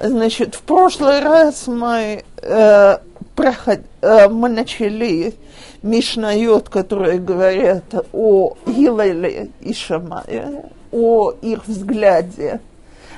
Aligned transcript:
Значит, 0.00 0.54
в 0.54 0.62
прошлый 0.62 1.20
раз 1.20 1.66
мы, 1.66 2.22
э, 2.42 2.98
проход, 3.34 3.80
э, 4.00 4.28
мы 4.28 4.48
начали 4.48 5.34
Мишнайот, 5.82 6.68
которые 6.68 7.18
говорят 7.18 7.94
о 8.12 8.56
Гилеле 8.66 9.50
и 9.60 9.72
Шамае, 9.72 10.64
о 10.92 11.32
их 11.42 11.66
взгляде 11.66 12.60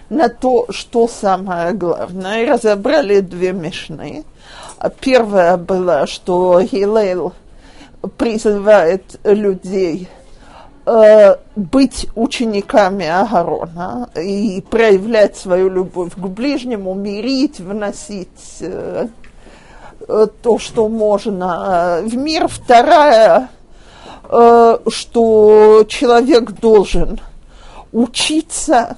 на 0.09 0.29
то, 0.29 0.66
что 0.70 1.06
самое 1.06 1.72
главное, 1.72 2.45
и 2.45 2.48
разобрали 2.48 3.20
две 3.20 3.52
Мишны. 3.52 4.24
Первая 5.00 5.56
была, 5.56 6.06
что 6.06 6.61
Гилел 6.62 7.34
призывает 8.16 9.20
людей 9.24 10.08
э, 10.91 11.36
быть 11.57 12.09
учениками 12.14 13.06
Агарона 13.06 14.11
и 14.16 14.62
проявлять 14.68 15.36
свою 15.36 15.68
любовь 15.68 16.14
к 16.14 16.27
ближнему, 16.27 16.95
мирить, 16.95 17.60
вносить 17.60 18.59
э, 18.60 19.06
то, 20.42 20.59
что 20.59 20.88
можно 20.88 22.01
в 22.05 22.16
мир. 22.16 22.48
Вторая, 22.48 23.51
э, 24.29 24.79
что 24.88 25.84
человек 25.88 26.52
должен 26.52 27.20
учиться 27.93 28.96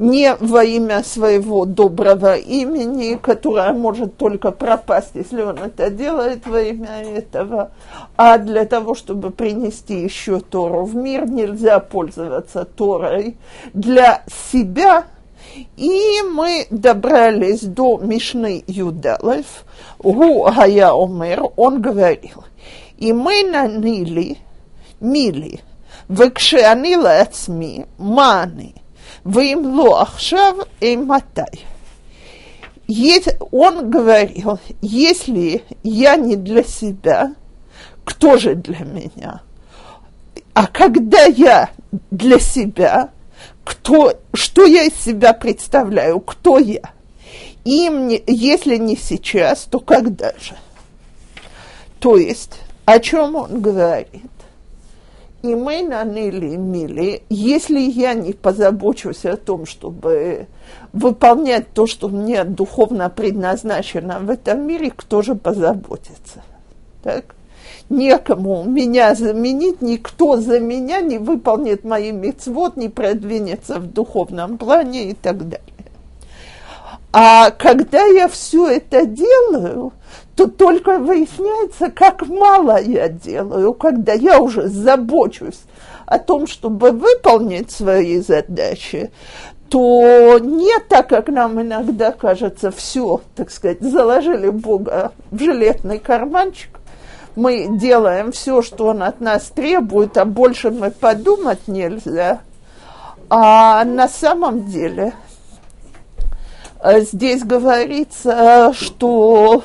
не 0.00 0.34
во 0.36 0.64
имя 0.64 1.04
своего 1.04 1.66
доброго 1.66 2.34
имени, 2.34 3.18
которое 3.20 3.74
может 3.74 4.16
только 4.16 4.50
пропасть, 4.50 5.10
если 5.12 5.42
он 5.42 5.58
это 5.58 5.90
делает 5.90 6.46
во 6.46 6.60
имя 6.62 7.02
этого, 7.02 7.72
а 8.16 8.38
для 8.38 8.64
того, 8.64 8.94
чтобы 8.94 9.30
принести 9.30 10.00
еще 10.00 10.40
Тору 10.40 10.86
в 10.86 10.96
мир, 10.96 11.28
нельзя 11.28 11.80
пользоваться 11.80 12.64
Торой 12.64 13.36
для 13.74 14.24
себя. 14.50 15.04
И 15.76 16.22
мы 16.32 16.66
добрались 16.70 17.62
до 17.62 17.98
Мишны 17.98 18.64
Юдалев, 18.66 19.64
Гу 19.98 20.44
Гая 20.44 20.92
Омер, 20.92 21.44
он 21.56 21.82
говорил, 21.82 22.44
и 22.96 23.12
мы 23.12 23.42
наняли, 23.42 24.38
мили, 25.00 25.60
выкшианила 26.08 27.18
отсми, 27.18 27.86
маны– 27.98 28.74
Вим 29.24 29.78
лоахшав 29.78 30.66
и 30.80 30.96
матай. 30.96 31.66
Он 33.52 33.90
говорил, 33.90 34.58
если 34.80 35.62
я 35.82 36.16
не 36.16 36.36
для 36.36 36.64
себя, 36.64 37.34
кто 38.04 38.36
же 38.36 38.54
для 38.54 38.84
меня? 38.84 39.42
А 40.54 40.66
когда 40.66 41.24
я 41.24 41.70
для 42.10 42.40
себя, 42.40 43.10
кто, 43.64 44.14
что 44.34 44.64
я 44.64 44.84
из 44.84 44.94
себя 44.94 45.32
представляю, 45.32 46.20
кто 46.20 46.58
я? 46.58 46.90
Им, 47.64 48.08
не, 48.08 48.22
если 48.26 48.76
не 48.76 48.96
сейчас, 48.96 49.64
то 49.70 49.78
когда 49.78 50.32
же? 50.40 50.56
То 52.00 52.16
есть, 52.16 52.58
о 52.86 52.98
чем 52.98 53.36
он 53.36 53.60
говорит? 53.60 54.30
И 55.42 55.54
мы 55.54 55.82
наныли 55.82 56.56
мили, 56.56 57.22
если 57.30 57.80
я 57.80 58.12
не 58.12 58.34
позабочусь 58.34 59.24
о 59.24 59.38
том, 59.38 59.64
чтобы 59.64 60.48
выполнять 60.92 61.72
то, 61.72 61.86
что 61.86 62.08
мне 62.08 62.44
духовно 62.44 63.08
предназначено 63.08 64.18
в 64.18 64.28
этом 64.28 64.66
мире, 64.66 64.92
кто 64.94 65.22
же 65.22 65.34
позаботится? 65.34 66.42
Так? 67.02 67.34
Некому 67.88 68.64
меня 68.64 69.14
заменить, 69.14 69.80
никто 69.80 70.36
за 70.36 70.60
меня 70.60 71.00
не 71.00 71.16
выполнит 71.16 71.84
мои 71.84 72.12
мецвод, 72.12 72.76
не 72.76 72.90
продвинется 72.90 73.80
в 73.80 73.86
духовном 73.86 74.58
плане 74.58 75.10
и 75.10 75.14
так 75.14 75.48
далее. 75.48 75.64
А 77.12 77.50
когда 77.50 78.04
я 78.04 78.28
все 78.28 78.68
это 78.68 79.06
делаю, 79.06 79.92
то 80.40 80.48
только 80.48 80.98
выясняется, 80.98 81.90
как 81.90 82.26
мало 82.26 82.80
я 82.80 83.10
делаю, 83.10 83.74
когда 83.74 84.14
я 84.14 84.40
уже 84.40 84.68
забочусь 84.68 85.60
о 86.06 86.18
том, 86.18 86.46
чтобы 86.46 86.92
выполнить 86.92 87.70
свои 87.70 88.20
задачи, 88.20 89.10
то 89.68 90.38
не 90.38 90.78
так, 90.88 91.10
как 91.10 91.28
нам 91.28 91.60
иногда 91.60 92.10
кажется, 92.12 92.70
все, 92.70 93.20
так 93.36 93.50
сказать, 93.50 93.82
заложили 93.82 94.48
Бога 94.48 95.12
в 95.30 95.38
жилетный 95.38 95.98
карманчик, 95.98 96.70
мы 97.36 97.78
делаем 97.78 98.32
все, 98.32 98.62
что 98.62 98.86
Он 98.86 99.02
от 99.02 99.20
нас 99.20 99.52
требует, 99.54 100.16
а 100.16 100.24
больше 100.24 100.70
мы 100.70 100.90
подумать 100.90 101.68
нельзя. 101.68 102.40
А 103.28 103.84
на 103.84 104.08
самом 104.08 104.70
деле 104.70 105.12
э, 106.82 107.02
здесь 107.02 107.44
говорится, 107.44 108.72
что 108.72 109.62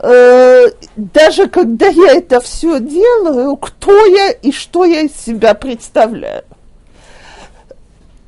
даже 0.00 1.48
когда 1.48 1.88
я 1.88 2.12
это 2.12 2.40
все 2.40 2.78
делаю, 2.78 3.56
кто 3.56 4.06
я 4.06 4.30
и 4.30 4.52
что 4.52 4.84
я 4.84 5.00
из 5.00 5.14
себя 5.14 5.54
представляю. 5.54 6.44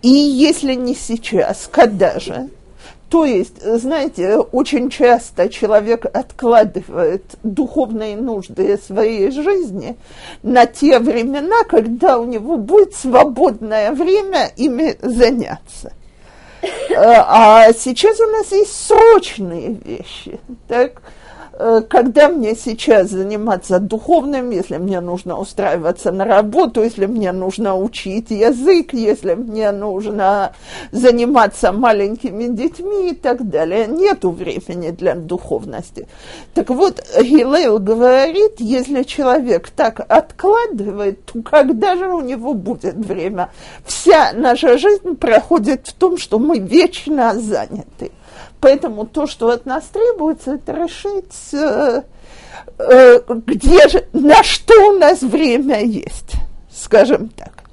И 0.02 0.08
если 0.08 0.74
не 0.74 0.94
сейчас, 0.94 1.68
когда 1.70 2.18
же? 2.18 2.48
То 3.10 3.24
есть, 3.24 3.60
знаете, 3.60 4.36
очень 4.36 4.88
часто 4.88 5.48
человек 5.48 6.06
откладывает 6.06 7.24
духовные 7.42 8.16
нужды 8.16 8.78
своей 8.78 9.32
жизни 9.32 9.96
на 10.44 10.66
те 10.66 11.00
времена, 11.00 11.64
когда 11.68 12.18
у 12.18 12.24
него 12.24 12.56
будет 12.56 12.94
свободное 12.94 13.90
время 13.90 14.52
ими 14.56 14.96
заняться. 15.02 15.92
Э, 16.62 16.94
а 16.96 17.72
сейчас 17.72 18.20
у 18.20 18.26
нас 18.26 18.52
есть 18.52 18.86
срочные 18.86 19.72
вещи. 19.84 20.38
Так? 20.68 21.02
Э, 21.62 21.82
когда 21.86 22.28
мне 22.30 22.54
сейчас 22.54 23.10
заниматься 23.10 23.80
духовным, 23.80 24.50
если 24.50 24.78
мне 24.78 25.00
нужно 25.00 25.38
устраиваться 25.38 26.10
на 26.10 26.24
работу, 26.24 26.82
если 26.82 27.04
мне 27.04 27.32
нужно 27.32 27.76
учить 27.76 28.30
язык, 28.30 28.94
если 28.94 29.34
мне 29.34 29.70
нужно 29.70 30.54
заниматься 30.90 31.72
маленькими 31.72 32.46
детьми 32.46 33.10
и 33.10 33.14
так 33.14 33.46
далее. 33.50 33.86
Нету 33.86 34.30
времени 34.30 34.90
для 34.90 35.14
духовности. 35.14 36.08
Так 36.54 36.70
вот, 36.70 37.04
Гилейл 37.20 37.78
говорит, 37.78 38.54
если 38.58 39.02
человек 39.02 39.68
так 39.68 40.00
откладывает, 40.08 41.26
то 41.26 41.42
когда 41.42 41.94
же 41.94 42.10
у 42.10 42.22
него 42.22 42.54
будет 42.54 42.94
время? 42.94 43.50
Вся 43.84 44.32
наша 44.32 44.78
жизнь 44.78 45.14
проходит 45.16 45.88
в 45.88 45.92
том, 45.92 46.16
что 46.16 46.38
мы 46.38 46.58
вечно 46.58 47.34
заняты. 47.34 48.12
Поэтому 48.60 49.06
то, 49.06 49.26
что 49.26 49.48
от 49.48 49.64
нас 49.64 49.84
требуется, 49.86 50.54
это 50.54 50.72
решить, 50.72 51.54
э, 51.54 52.02
э, 52.78 53.20
где 53.46 53.88
же, 53.88 54.06
на 54.12 54.42
что 54.42 54.74
у 54.90 54.98
нас 54.98 55.22
время 55.22 55.82
есть, 55.82 56.32
скажем 56.70 57.28
так. 57.30 57.64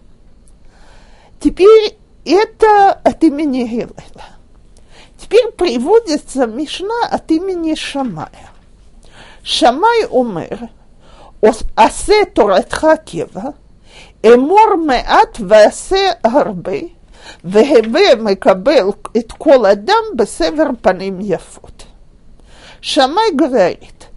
Теперь 1.39 1.97
это 2.25 2.91
от 2.91 3.23
имени 3.23 3.63
Гилеля. 3.63 3.91
Теперь 5.17 5.51
приводится 5.51 6.45
Мишна 6.45 7.07
от 7.11 7.29
имени 7.31 7.75
Шамая. 7.75 8.49
Шамай 9.43 10.05
умер, 10.09 10.69
асе 11.75 12.25
торатха 12.25 12.97
кева, 12.97 13.55
эмор 14.21 14.77
меат 14.77 15.39
васе 15.39 16.19
гарбей, 16.21 16.96
והווה 17.44 18.14
מקבל 18.18 18.88
את 19.16 19.32
כל 19.32 19.66
אדם 19.66 20.04
בסבר 20.16 20.66
פנים 20.82 21.18
יפות. 21.20 21.84
Шамай 22.82 23.30
говорит, 23.32 24.08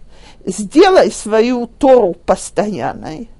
сделай 0.44 1.12
свою 1.12 1.68
Тору 1.68 2.14
постоянной, 2.26 3.30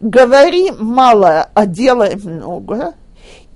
говори 0.00 0.70
мало, 0.70 1.50
а 1.52 1.66
делай 1.66 2.14
много, 2.14 2.94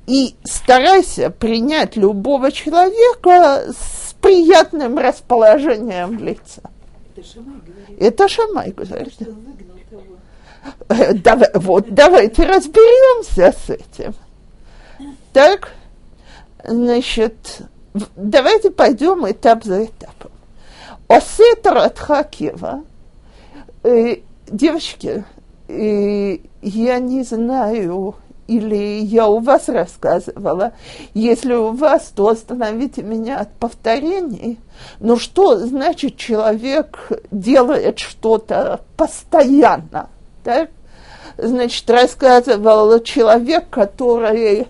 и 0.08 0.34
старайся 0.42 1.30
принять 1.30 1.94
любого 1.96 2.50
человека 2.50 3.72
с 3.72 4.14
приятным 4.20 4.98
расположением 4.98 6.18
лица. 6.18 6.62
Это 7.16 7.22
Шамай 7.22 7.60
говорит. 7.60 8.00
Это 8.00 8.28
Шамай 8.28 8.72
говорит. 8.72 9.14
Давай, 11.22 11.50
вот, 11.54 11.94
давайте 11.94 12.42
разберемся 12.42 13.52
с 13.52 13.70
этим. 13.70 14.14
Так, 15.33 15.73
значит, 16.63 17.61
давайте 18.15 18.71
пойдем 18.71 19.29
этап 19.29 19.63
за 19.63 19.85
этапом. 19.85 20.31
Осетр 21.07 21.77
от 21.77 21.99
Хакива. 21.99 22.83
Э, 23.83 24.17
девочки, 24.47 25.23
э, 25.67 26.37
я 26.61 26.99
не 26.99 27.23
знаю, 27.23 28.15
или 28.47 29.01
я 29.01 29.27
у 29.27 29.39
вас 29.39 29.69
рассказывала. 29.69 30.73
Если 31.13 31.53
у 31.53 31.71
вас, 31.71 32.11
то 32.15 32.29
остановите 32.29 33.03
меня 33.03 33.39
от 33.39 33.53
повторений. 33.53 34.57
Но 34.99 35.17
что 35.17 35.57
значит 35.59 36.17
человек 36.17 37.11
делает 37.29 37.99
что-то 37.99 38.81
постоянно? 38.97 40.09
Так? 40.43 40.71
Значит, 41.37 41.87
рассказывал 41.89 42.99
человек, 43.01 43.69
который 43.69 44.67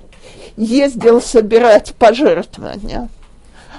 ездил 0.59 1.21
собирать 1.21 1.95
пожертвования, 1.97 3.09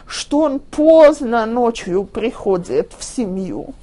что 0.07 0.41
он 0.41 0.59
поздно 0.59 1.47
ночью 1.47 2.05
приходит 2.05 2.93
в 2.99 3.05
семью 3.05 3.75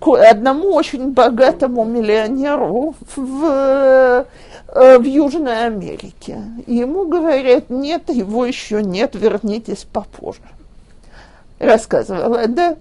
к 0.00 0.08
одному 0.08 0.74
очень 0.74 1.12
богатому 1.12 1.84
миллионеру 1.84 2.94
в, 3.14 4.26
э, 4.68 4.98
в 4.98 5.02
Южной 5.02 5.66
Америке. 5.66 6.42
Ему 6.66 7.06
говорят, 7.06 7.70
нет, 7.70 8.08
его 8.08 8.44
еще 8.44 8.82
нет, 8.82 9.14
вернитесь 9.14 9.86
попозже 9.90 10.42
рассказывала, 11.58 12.46
да? 12.48 12.76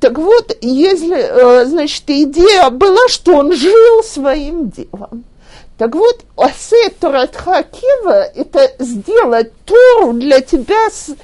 Так 0.00 0.18
вот, 0.18 0.56
если, 0.60 1.16
э, 1.16 1.64
значит, 1.64 2.04
идея 2.08 2.70
была, 2.70 3.08
что 3.08 3.36
он 3.36 3.52
жил 3.54 4.02
своим 4.04 4.68
делом. 4.68 5.24
Так 5.78 5.94
вот, 5.94 6.24
Асе 6.36 6.90
Торатха 6.90 7.62
Кива– 7.62 8.22
это 8.34 8.68
сделать 8.80 9.52
Тору 9.64 10.12
для 10.12 10.40
тебя 10.40 10.90
с 10.90 11.14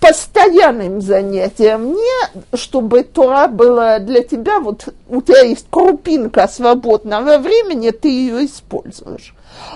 постоянным 0.00 1.00
занятием. 1.00 1.92
Не 1.92 2.56
чтобы 2.56 3.04
Тора 3.04 3.46
была 3.46 4.00
для 4.00 4.24
тебя, 4.24 4.58
вот 4.58 4.88
у 5.08 5.22
тебя 5.22 5.42
есть 5.42 5.66
крупинка 5.70 6.48
свободного 6.48 7.38
времени, 7.38 7.90
ты 7.90 8.08
ее 8.08 8.46
используешь. 8.46 9.32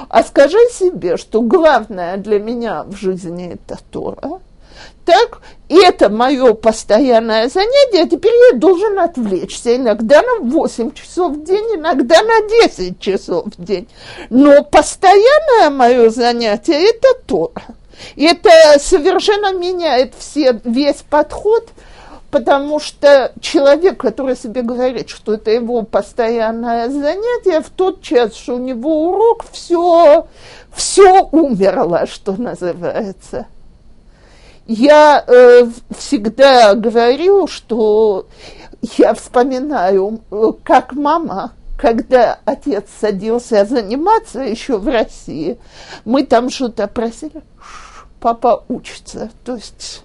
А 0.08 0.24
скажи 0.24 0.58
себе, 0.72 1.16
что 1.16 1.40
главное 1.40 2.16
для 2.16 2.40
меня 2.40 2.82
в 2.82 2.96
жизни– 2.96 3.52
это 3.68 3.78
Тора– 3.92 4.40
так, 5.04 5.40
и 5.68 5.76
это 5.76 6.08
мое 6.08 6.54
постоянное 6.54 7.48
занятие, 7.48 8.02
а 8.02 8.08
теперь 8.08 8.32
я 8.52 8.58
должен 8.58 8.98
отвлечься 8.98 9.76
иногда 9.76 10.22
на 10.22 10.40
8 10.40 10.92
часов 10.92 11.32
в 11.36 11.44
день, 11.44 11.76
иногда 11.76 12.22
на 12.22 12.48
10 12.48 12.98
часов 13.00 13.46
в 13.46 13.64
день. 13.64 13.88
Но 14.30 14.62
постоянное 14.62 15.70
мое 15.70 16.10
занятие– 16.10 16.90
это. 16.90 17.50
И 18.16 18.24
это 18.24 18.50
совершенно 18.78 19.52
меняет 19.52 20.14
все, 20.18 20.60
весь 20.64 21.02
подход, 21.08 21.68
потому 22.30 22.80
что 22.80 23.32
человек, 23.40 23.98
который 23.98 24.36
себе 24.36 24.62
говорит, 24.62 25.08
что 25.08 25.34
это 25.34 25.50
его 25.50 25.82
постоянное 25.82 26.88
занятие, 26.88 27.60
в 27.60 27.70
тот 27.70 28.02
час, 28.02 28.34
что 28.34 28.56
у 28.56 28.58
него 28.58 29.08
урок, 29.08 29.44
все, 29.52 30.26
все 30.74 31.22
умерло, 31.30 32.06
что 32.06 32.32
называется– 32.32 33.46
я 34.66 35.24
э, 35.26 35.66
всегда 35.96 36.74
говорю, 36.74 37.46
что 37.46 38.26
я 38.98 39.14
вспоминаю, 39.14 40.20
э, 40.30 40.52
как 40.62 40.92
мама, 40.94 41.52
когда 41.76 42.38
отец 42.44 42.84
садился 43.00 43.64
заниматься 43.64 44.40
еще 44.40 44.78
в 44.78 44.88
России, 44.88 45.58
мы 46.04 46.24
там 46.24 46.50
что-то 46.50 46.86
просили, 46.86 47.42
папа 48.20 48.64
учится. 48.68 49.30
То 49.44 49.56
есть 49.56 50.02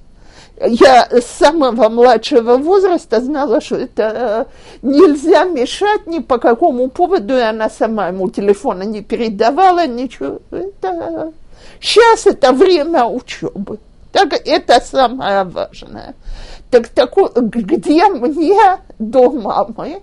я 0.62 1.08
с 1.10 1.26
самого 1.26 1.88
младшего 1.88 2.58
возраста 2.58 3.22
знала, 3.22 3.62
что 3.62 3.78
это 3.78 4.48
э, 4.84 4.86
нельзя 4.86 5.46
мешать 5.46 6.06
ни 6.06 6.20
по 6.20 6.38
какому 6.38 6.90
поводу, 6.90 7.38
и 7.38 7.42
она 7.42 7.70
сама 7.70 8.10
ему 8.10 8.30
телефона 8.30 8.84
не 8.84 9.02
передавала, 9.02 9.88
ничего. 9.88 10.40
Это... 10.52 11.32
Сейчас 11.80 12.28
это 12.28 12.52
время 12.52 13.06
учебы. 13.06 13.80
Так 14.12 14.34
это 14.34 14.82
самое 14.82 15.44
важное. 15.44 16.16
Так 16.72 16.88
такой, 16.90 17.30
где 17.36 18.08
мне 18.08 18.78
до 18.98 19.30
мамы, 19.32 20.02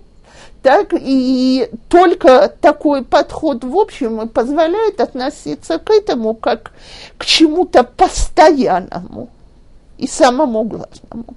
так 0.63 0.93
и 0.93 1.69
только 1.89 2.49
такой 2.61 3.03
подход 3.03 3.63
в 3.63 3.77
общем 3.77 4.21
и 4.21 4.27
позволяет 4.27 4.99
относиться 4.99 5.79
к 5.79 5.89
этому 5.91 6.33
как 6.33 6.71
к 7.17 7.25
чему-то 7.25 7.83
постоянному 7.83 9.29
и 9.97 10.07
самому 10.07 10.63
главному. 10.63 11.35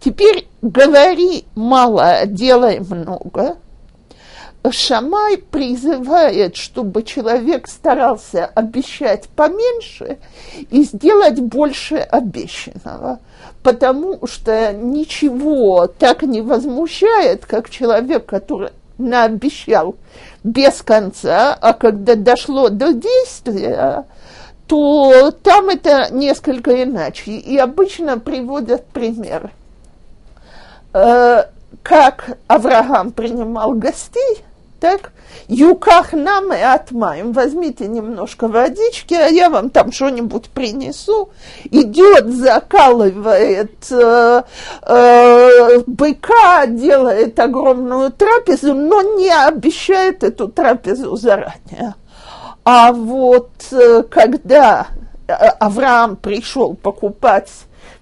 Теперь 0.00 0.48
говори 0.62 1.44
мало, 1.54 2.26
делай 2.26 2.80
много– 2.80 3.56
Шамай 4.70 5.38
призывает, 5.38 6.56
чтобы 6.56 7.02
человек 7.02 7.68
старался 7.68 8.44
обещать 8.46 9.28
поменьше 9.28 10.18
и 10.70 10.82
сделать 10.82 11.40
больше 11.40 11.96
обещанного, 11.96 13.20
потому 13.62 14.26
что 14.26 14.72
ничего 14.72 15.86
так 15.86 16.22
не 16.22 16.42
возмущает, 16.42 17.46
как 17.46 17.70
человек, 17.70 18.26
который 18.26 18.70
наобещал 18.98 19.94
без 20.44 20.82
конца, 20.82 21.56
а 21.58 21.72
когда 21.72 22.14
дошло 22.14 22.68
до 22.68 22.92
действия, 22.92 24.04
то 24.66 25.30
там 25.30 25.70
это 25.70 26.12
несколько 26.12 26.82
иначе. 26.82 27.32
И 27.32 27.56
обычно 27.56 28.18
приводят 28.18 28.84
пример. 28.86 29.52
Как 31.82 32.38
Авраам 32.46 33.12
принимал 33.12 33.72
гостей, 33.74 34.44
так, 34.80 35.12
юках 35.48 36.12
нам 36.12 36.52
и 36.52 36.60
отмаем, 36.60 37.32
возьмите 37.32 37.88
немножко 37.88 38.46
водички, 38.46 39.14
а 39.14 39.26
я 39.26 39.50
вам 39.50 39.70
там 39.70 39.90
что-нибудь 39.90 40.50
принесу. 40.50 41.30
Идет, 41.64 42.28
закалывает 42.28 43.90
э, 43.90 44.42
э, 44.82 45.80
быка, 45.86 46.66
делает 46.66 47.38
огромную 47.40 48.12
трапезу, 48.12 48.74
но 48.74 49.02
не 49.18 49.30
обещает 49.30 50.22
эту 50.22 50.48
трапезу 50.48 51.16
заранее. 51.16 51.94
А 52.64 52.92
вот 52.92 53.50
э, 53.72 54.04
когда 54.04 54.86
э, 55.26 55.32
Авраам 55.32 56.16
пришел 56.16 56.74
покупать 56.74 57.50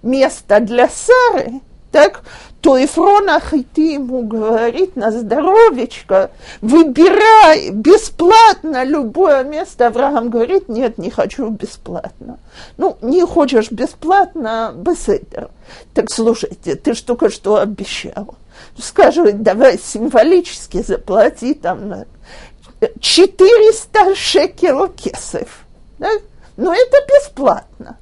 место 0.03 0.61
для 0.61 0.89
Сары, 0.89 1.61
так, 1.97 2.25
то 2.61 2.77
Ефрон 2.77 3.31
Ахити 3.31 3.95
ему 3.95 4.23
говорит 4.23 4.97
на 4.97 5.11
здоровечко, 5.11 6.31
выбирай 6.61 7.71
бесплатно 7.71 8.85
любое 8.85 9.45
место. 9.45 9.87
Авраам 9.87 10.29
говорит, 10.29 10.69
нет, 10.69 10.99
не 10.99 11.09
хочу 11.09 11.49
бесплатно. 11.49 12.39
Ну, 12.77 12.99
не 13.01 13.25
хочешь 13.25 13.71
бесплатно, 13.71 14.75
беседер. 14.77 15.49
Так 15.95 16.11
слушайте, 16.11 16.75
ты 16.75 16.93
ж 16.93 17.01
только 17.01 17.31
что 17.31 17.57
обещал. 17.57 18.35
Скажи, 18.79 19.33
давай 19.33 19.79
символически 19.79 20.83
заплати 20.83 21.55
там 21.55 22.05
400 23.01 24.15
шекел 24.15 24.89
кесов. 24.89 25.65
Да? 25.99 26.11
Но 26.59 26.75
это 26.75 26.97
бесплатно. 27.09 27.97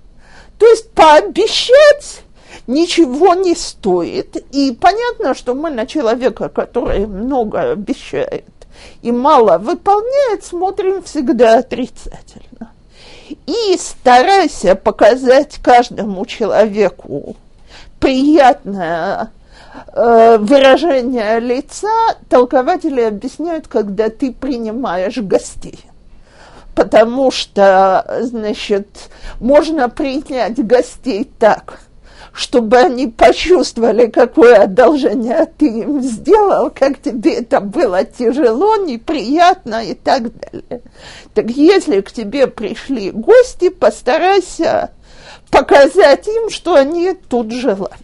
То 0.58 0.66
есть 0.66 0.90
пообещать 0.90 2.23
ничего 2.66 3.34
не 3.34 3.54
стоит. 3.54 4.36
И 4.52 4.76
понятно, 4.78 5.34
что 5.34 5.54
мы 5.54 5.70
на 5.70 5.86
человека, 5.86 6.48
который 6.48 7.06
много 7.06 7.72
обещает 7.72 8.44
и 9.02 9.12
мало 9.12 9.58
выполняет, 9.58 10.44
смотрим 10.44 11.02
всегда 11.02 11.58
отрицательно. 11.58 12.72
И 13.46 13.76
старайся 13.78 14.74
показать 14.74 15.58
каждому 15.62 16.26
человеку 16.26 17.36
приятное 17.98 19.30
э, 19.92 20.38
выражение 20.38 21.40
лица, 21.40 21.88
толкователи 22.28 23.00
объясняют, 23.00 23.66
когда 23.66 24.10
ты 24.10 24.32
принимаешь 24.32 25.16
гостей. 25.18 25.80
Потому 26.74 27.30
что, 27.30 28.18
значит, 28.20 28.88
можно 29.40 29.88
принять 29.88 30.64
гостей 30.66 31.30
так– 31.38 31.80
чтобы 32.34 32.78
они 32.78 33.06
почувствовали, 33.06 34.08
какое 34.08 34.64
одолжение 34.64 35.46
ты 35.56 35.66
им 35.66 36.02
сделал, 36.02 36.68
как 36.68 37.00
тебе 37.00 37.34
это 37.34 37.60
было 37.60 38.04
тяжело, 38.04 38.76
неприятно 38.76 39.84
и 39.84 39.94
так 39.94 40.36
далее. 40.36 40.82
Так 41.32 41.48
если 41.50 42.00
к 42.00 42.10
тебе 42.10 42.48
пришли 42.48 43.12
гости, 43.12 43.68
постарайся 43.68 44.90
показать 45.50 46.26
им, 46.26 46.50
что 46.50 46.74
они 46.74 47.12
тут 47.12 47.52
желанные. 47.52 48.00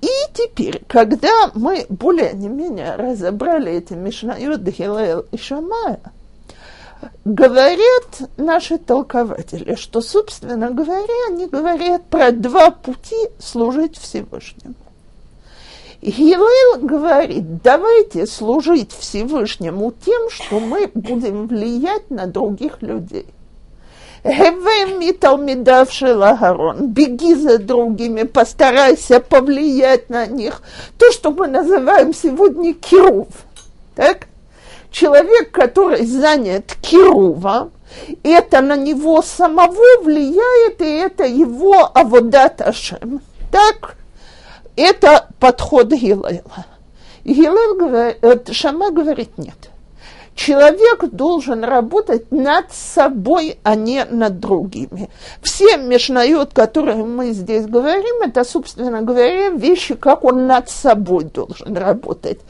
И 0.00 0.08
теперь, 0.32 0.82
когда 0.86 1.50
мы 1.52 1.84
более-не-менее 1.90 2.94
разобрали 2.94 3.72
эти 3.72 3.92
Мишнайот, 3.92 4.66
Хилел 4.70 5.26
и 5.30 5.36
Шамая, 5.36 6.00
говорят 7.24 8.30
наши 8.36 8.78
толкователи, 8.78 9.74
что, 9.74 10.00
собственно 10.00 10.70
говоря, 10.70 11.28
они 11.28 11.46
говорят 11.46 12.04
про 12.06 12.30
два 12.32 12.70
пути 12.70 13.16
служить 13.38 13.98
Всевышнему. 13.98 14.74
Гилел 16.02 16.78
говорит, 16.80 17.62
давайте 17.62 18.26
служить 18.26 18.92
Всевышнему 18.92 19.92
тем, 20.04 20.30
что 20.30 20.60
мы 20.60 20.90
будем 20.94 21.48
влиять 21.48 22.10
на 22.10 22.26
других 22.26 22.82
людей. 22.82 23.26
Беги 26.80 27.34
за 27.34 27.58
другими, 27.58 28.22
постарайся 28.24 29.20
повлиять 29.20 30.10
на 30.10 30.26
них. 30.26 30.62
То, 30.98 31.12
что 31.12 31.30
мы 31.30 31.46
называем 31.46 32.12
сегодня 32.12 32.74
кирув. 32.74 33.28
Так? 33.94 34.26
Человек, 34.96 35.50
который 35.50 36.06
занят 36.06 36.74
кирувом, 36.80 37.70
это 38.22 38.62
на 38.62 38.76
него 38.76 39.20
самого 39.20 40.02
влияет, 40.02 40.80
и 40.80 40.86
это 40.86 41.24
его 41.24 41.90
аводат 41.94 42.62
Ашем. 42.62 43.20
Так, 43.52 43.96
это 44.74 45.28
подход 45.38 45.92
Гилайла. 45.92 46.66
Гилел 47.24 47.76
говорит, 47.76 48.18
э, 48.22 48.52
Шама 48.52 48.90
говорит 48.90 49.36
нет. 49.36 49.70
Человек 50.36 51.06
должен 51.12 51.64
работать 51.64 52.30
над 52.30 52.70
собой, 52.70 53.58
а 53.62 53.74
не 53.74 54.04
над 54.04 54.38
другими. 54.38 55.08
Все 55.40 55.78
мешнают, 55.78 56.52
которые 56.52 56.96
мы 57.04 57.30
здесь 57.32 57.66
говорим, 57.66 58.22
это, 58.22 58.44
собственно 58.44 59.00
говоря, 59.00 59.48
вещи, 59.48 59.94
как 59.94 60.24
он 60.24 60.46
над 60.46 60.68
собой 60.68 61.24
должен 61.24 61.74
работать. 61.74 62.40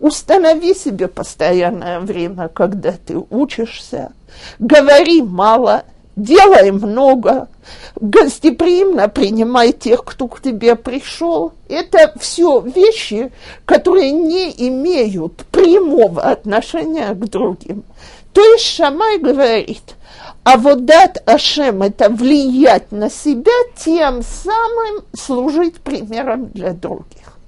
Установи 0.00 0.74
себе 0.74 1.06
постоянное 1.06 2.00
время, 2.00 2.48
когда 2.48 2.92
ты 2.92 3.16
учишься. 3.30 4.12
Говори 4.58 5.22
мало, 5.22 5.84
делай 6.16 6.72
много, 6.72 7.48
гостеприимно 8.00 9.08
принимай 9.08 9.72
тех, 9.72 10.02
кто 10.04 10.26
к 10.26 10.40
тебе 10.40 10.74
пришел. 10.74 11.52
Это 11.68 12.12
все 12.18 12.60
вещи, 12.60 13.30
которые 13.64 14.12
не 14.12 14.50
имеют 14.68 15.44
прямого 15.52 16.22
отношения 16.22 17.14
к 17.14 17.28
другим. 17.28 17.84
То 18.32 18.42
есть 18.42 18.64
Шамай 18.64 19.18
говорит, 19.18 19.94
а 20.44 20.58
вот 20.58 20.84
дат 20.84 21.22
Ашем– 21.26 21.82
это 21.82 22.10
влиять 22.10 22.92
на 22.92 23.10
себя, 23.10 23.52
тем 23.76 24.22
самым 24.22 25.04
служить 25.14 25.76
примером 25.76 26.50
для 26.50 26.72
других. 26.72 27.38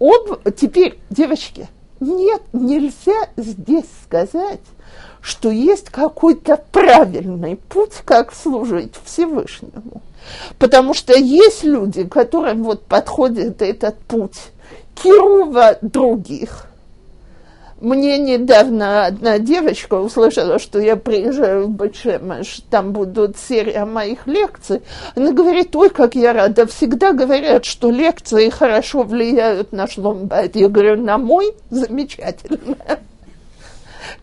Об, 0.00 0.50
теперь, 0.56 0.98
девочки, 1.10 1.68
нет, 2.00 2.42
нельзя 2.52 3.28
здесь 3.36 3.84
сказать, 4.04 4.60
что 5.22 5.50
есть 5.50 5.88
какой-то 5.88 6.60
правильный 6.72 7.56
путь, 7.56 8.02
как 8.04 8.34
служить 8.34 8.94
Всевышнему. 9.04 10.02
Потому 10.58 10.94
что 10.94 11.16
есть 11.16 11.64
люди, 11.64 12.04
которым 12.04 12.64
вот 12.64 12.82
подходит 12.82 13.62
этот 13.62 13.98
путь 14.00 14.38
Кирова 14.94 15.78
других. 15.80 16.66
Мне 17.80 18.18
недавно 18.18 19.06
одна 19.06 19.40
девочка 19.40 19.94
услышала, 19.94 20.60
что 20.60 20.78
я 20.78 20.94
приезжаю 20.94 21.66
в 21.66 21.70
Бачемаш, 21.70 22.60
там 22.70 22.92
будут 22.92 23.36
серия 23.36 23.84
моих 23.84 24.28
лекций. 24.28 24.82
Она 25.16 25.32
говорит, 25.32 25.74
ой, 25.74 25.90
как 25.90 26.14
я 26.14 26.32
рада, 26.32 26.66
всегда 26.66 27.12
говорят, 27.12 27.64
что 27.64 27.90
лекции 27.90 28.50
хорошо 28.50 29.02
влияют 29.02 29.72
на 29.72 29.88
шломбайт. 29.88 30.54
Я 30.54 30.68
говорю, 30.68 31.02
на 31.02 31.18
мой 31.18 31.54
замечательно. 31.70 32.76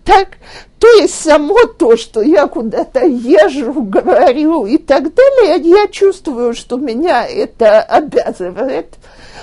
Так, 0.03 0.37
то 0.79 0.87
есть 0.93 1.21
само 1.21 1.65
то, 1.77 1.97
что 1.97 2.21
я 2.21 2.47
куда-то 2.47 3.05
езжу, 3.05 3.73
говорю 3.83 4.65
и 4.65 4.77
так 4.77 5.13
далее, 5.13 5.61
я 5.61 5.87
чувствую, 5.87 6.53
что 6.53 6.77
меня 6.77 7.25
это 7.27 7.81
обязывает, 7.81 8.95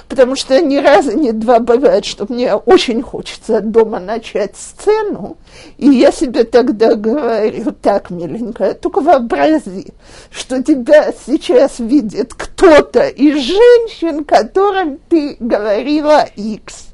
потому 0.09 0.35
что 0.35 0.61
ни 0.62 0.78
разу, 0.78 1.16
ни 1.16 1.31
два 1.31 1.61
бывает, 1.61 2.05
что 2.05 2.26
мне 2.28 2.55
очень 2.55 3.02
хочется 3.02 3.61
дома 3.61 4.00
начать 4.00 4.57
сцену, 4.57 5.37
и 5.76 5.88
я 5.88 6.11
себе 6.11 6.45
тогда 6.45 6.95
говорю, 6.95 7.73
так, 7.83 8.11
миленькая, 8.11 8.75
только 8.75 9.00
вообрази, 9.00 9.93
что 10.31 10.62
тебя 10.62 11.12
сейчас 11.26 11.78
видит 11.78 12.33
кто-то 12.35 13.09
из 13.09 13.38
женщин, 13.43 14.25
которым 14.25 14.99
ты 15.09 15.37
говорила 15.38 16.26
X 16.35 16.86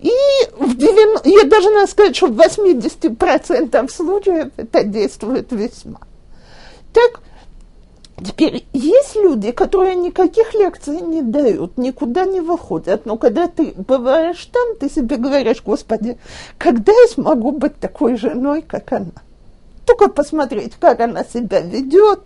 и 0.00 0.10
в 0.58 0.76
90, 0.76 1.28
я 1.28 1.44
должна 1.44 1.86
сказать, 1.86 2.16
что 2.16 2.26
в 2.26 2.38
80% 2.38 3.90
случаев 3.90 4.50
это 4.56 4.84
действует 4.84 5.52
весьма. 5.52 6.00
Так, 6.92 7.20
Теперь 8.24 8.64
есть 8.72 9.14
люди, 9.14 9.52
которые 9.52 9.94
никаких 9.94 10.54
лекций 10.54 11.02
не 11.02 11.20
дают, 11.20 11.76
никуда 11.76 12.24
не 12.24 12.40
выходят, 12.40 13.04
но 13.04 13.18
когда 13.18 13.46
ты 13.46 13.74
бываешь 13.76 14.42
там, 14.46 14.76
ты 14.80 14.88
себе 14.88 15.18
говоришь, 15.18 15.62
Господи, 15.62 16.16
когда 16.56 16.92
я 16.92 17.08
смогу 17.08 17.52
быть 17.52 17.78
такой 17.78 18.16
женой, 18.16 18.62
как 18.62 18.90
она? 18.90 19.12
Только 19.84 20.08
посмотреть, 20.08 20.76
как 20.80 21.00
она 21.00 21.24
себя 21.24 21.60
ведет, 21.60 22.22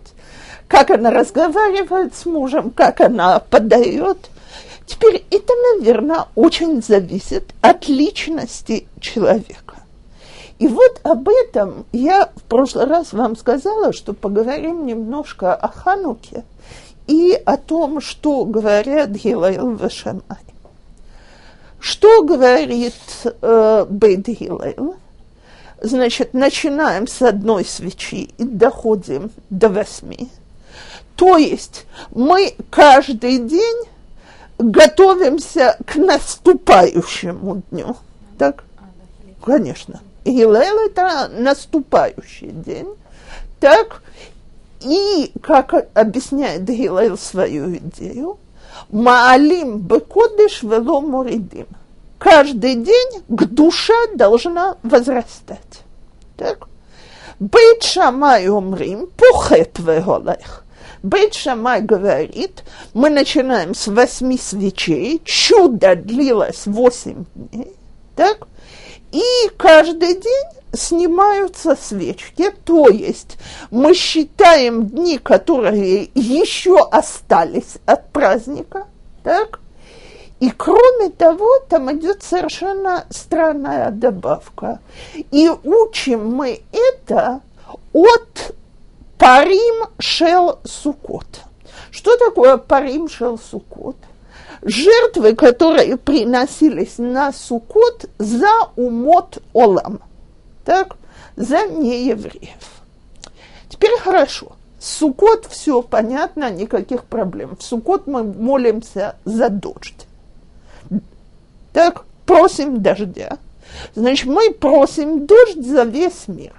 как 0.69 0.91
она 0.91 1.11
разговаривает 1.11 2.15
с 2.15 2.25
мужем, 2.25 2.69
как 2.69 3.01
она 3.01 3.39
подает– 3.39 4.17
Теперь 4.91 5.23
это, 5.31 5.53
наверное, 5.73 6.25
очень 6.35 6.83
зависит 6.83 7.53
от 7.61 7.87
личности 7.87 8.87
человека. 8.99 9.75
И 10.59 10.67
вот 10.67 10.99
об 11.03 11.29
этом 11.29 11.85
я 11.93 12.29
в 12.35 12.43
прошлый 12.43 12.85
раз 12.87 13.13
вам 13.13 13.37
сказала, 13.37 13.93
что 13.93 14.11
поговорим 14.11 14.85
немножко 14.85 15.55
о 15.55 15.69
Хануке 15.69 16.43
и 17.07 17.41
о 17.45 17.55
том, 17.55 18.01
что 18.01 18.43
говорят 18.43 19.11
Гилайл 19.11 19.77
Вашамай. 19.77 20.21
Что 21.79 22.23
говорит 22.23 22.93
э, 23.23 23.85
Бейт 23.89 24.27
Гилайл? 24.27 24.95
Значит, 25.81 26.33
начинаем 26.33 27.07
с 27.07 27.21
одной 27.21 27.63
свечи 27.63 28.29
и 28.37 28.43
доходим 28.43 29.31
до 29.49 29.69
восьми. 29.69 30.29
То 31.15 31.37
есть 31.37 31.85
мы 32.13 32.55
каждый 32.69 33.37
день 33.37 33.85
готовимся 34.61 35.77
к 35.85 35.95
наступающему 35.95 37.63
дню. 37.71 37.95
Так? 38.37 38.63
Конечно. 39.43 40.01
Гилел– 40.25 40.79
это 40.85 41.29
наступающий 41.29 42.51
день. 42.51 42.89
Так? 43.59 44.01
И, 44.81 45.31
как 45.41 45.73
объясняет 45.93 46.63
Гилел 46.63 47.17
свою 47.17 47.75
идею, 47.77 48.37
Маалим 48.89 49.79
бекодыш 49.79 50.63
вело 50.63 51.01
моридим. 51.01 51.67
Каждый 52.17 52.75
день 52.75 53.23
к 53.27 53.45
душе 53.45 53.93
должна 54.15 54.77
возрастать. 54.83 55.81
Так? 56.37 56.67
Бейт 57.39 57.83
шамай 57.83 58.47
умрим, 58.47 59.07
пухет 59.17 59.79
веголех. 59.79 60.63
Бейт 61.03 61.33
Шамай 61.33 61.81
говорит, 61.81 62.63
мы 62.93 63.09
начинаем 63.09 63.73
с 63.73 63.87
восьми 63.87 64.37
свечей, 64.37 65.21
чудо 65.25 65.95
длилось 65.95 66.67
восемь 66.67 67.25
дней, 67.33 67.75
так? 68.15 68.47
И 69.11 69.23
каждый 69.57 70.21
день 70.21 70.61
снимаются 70.73 71.75
свечки, 71.75 72.51
то 72.63 72.87
есть 72.87 73.37
мы 73.71 73.93
считаем 73.93 74.87
дни, 74.87 75.17
которые 75.17 76.09
еще 76.13 76.77
остались 76.91 77.77
от 77.85 78.11
праздника, 78.11 78.87
так? 79.23 79.59
И 80.39 80.49
кроме 80.49 81.09
того, 81.09 81.59
там 81.69 81.91
идет 81.95 82.23
совершенно 82.23 83.05
странная 83.11 83.91
добавка. 83.91 84.79
И 85.29 85.51
учим 85.63 86.29
мы 86.29 86.61
это 86.71 87.41
от 87.93 88.55
Парим 89.21 89.85
шел 89.99 90.57
сукот. 90.63 91.27
Что 91.91 92.17
такое 92.17 92.57
парим 92.57 93.07
шел 93.07 93.37
сукот? 93.37 93.95
Жертвы, 94.63 95.35
которые 95.35 95.97
приносились 95.97 96.97
на 96.97 97.31
сукот 97.31 98.09
за 98.17 98.49
умот 98.75 99.37
олам, 99.53 100.01
так, 100.65 100.97
за 101.35 101.67
неевреев. 101.67 102.81
Теперь 103.69 103.95
хорошо. 103.99 104.53
Сукот 104.79 105.45
все 105.45 105.83
понятно, 105.83 106.49
никаких 106.49 107.03
проблем. 107.03 107.55
В 107.55 107.61
Сукот 107.61 108.07
мы 108.07 108.23
молимся 108.23 109.17
за 109.23 109.49
дождь. 109.49 110.07
Так, 111.73 112.05
просим 112.25 112.81
дождя. 112.81 113.37
Значит, 113.93 114.25
мы 114.25 114.51
просим 114.51 115.27
дождь 115.27 115.63
за 115.63 115.83
весь 115.83 116.27
мир. 116.27 116.53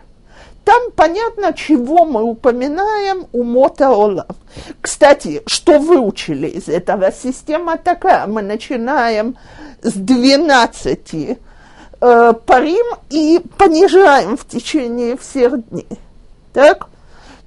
Там 0.64 0.92
понятно, 0.94 1.52
чего 1.54 2.04
мы 2.04 2.22
упоминаем 2.22 3.26
у 3.32 3.42
Мотаола. 3.42 4.26
Кстати, 4.80 5.42
что 5.46 5.78
выучили 5.78 6.46
из 6.46 6.68
этого? 6.68 7.10
Система 7.10 7.78
такая. 7.78 8.26
Мы 8.26 8.42
начинаем 8.42 9.36
с 9.82 9.92
12 9.92 11.38
э, 12.00 12.32
парим 12.46 12.96
и 13.10 13.40
понижаем 13.58 14.36
в 14.36 14.46
течение 14.46 15.16
всех 15.16 15.68
дней. 15.68 15.98
Так? 16.52 16.86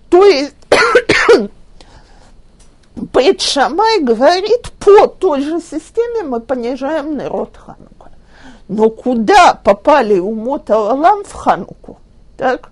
То 0.10 0.26
есть 0.26 0.56
Бет 2.96 3.42
Шамай 3.42 4.02
говорит, 4.02 4.72
по 4.80 5.08
той 5.08 5.42
же 5.42 5.62
системе 5.62 6.24
мы 6.24 6.42
понижаем 6.42 7.16
народ 7.16 7.56
Ханука. 7.56 8.12
Но 8.68 8.90
куда 8.90 9.54
попали 9.54 10.20
умот 10.20 10.70
Алам 10.70 11.24
в 11.24 11.32
Хануку? 11.32 12.00
Так? 12.36 12.72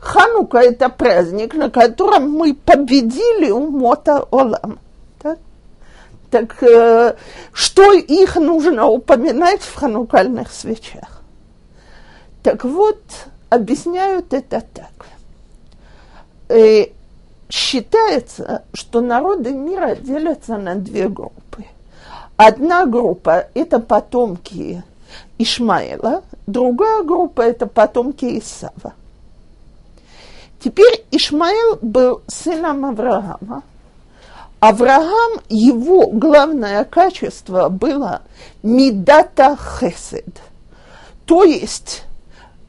Ханука– 0.00 0.58
это 0.58 0.88
праздник, 0.88 1.54
на 1.54 1.70
котором 1.70 2.30
мы 2.30 2.54
победили 2.54 3.50
умота 3.50 4.22
Олам. 4.30 4.78
Так, 5.20 5.38
так 6.30 6.62
э, 6.62 7.14
что 7.52 7.92
их 7.92 8.36
нужно 8.36 8.86
упоминать 8.86 9.60
в 9.60 9.74
ханукальных 9.74 10.52
свечах? 10.52 11.22
Так 12.42 12.64
вот, 12.64 13.00
объясняют 13.50 14.32
это 14.32 14.62
так. 14.72 15.06
Э, 16.48 16.86
считается, 17.48 18.62
что 18.72 19.00
народы 19.00 19.52
мира 19.52 19.96
делятся 19.96 20.58
на 20.58 20.76
две 20.76 21.08
группы. 21.08 21.64
Одна 22.36 22.86
группа– 22.86 23.48
это 23.54 23.80
потомки 23.80 24.82
Ишмаэла, 25.38 26.22
другая 26.46 27.02
группа– 27.02 27.40
это 27.42 27.66
потомки 27.66 28.38
Исава. 28.38 28.94
Теперь 30.60 31.04
Ишмаэл 31.10 31.78
был 31.80 32.22
сыном 32.26 32.84
Авраама. 32.84 33.62
Авраам, 34.60 35.40
его 35.48 36.08
главное 36.08 36.84
качество 36.84 37.68
было 37.68 38.22
мидата 38.64 39.56
хесед. 39.56 40.26
То 41.26 41.44
есть 41.44 42.02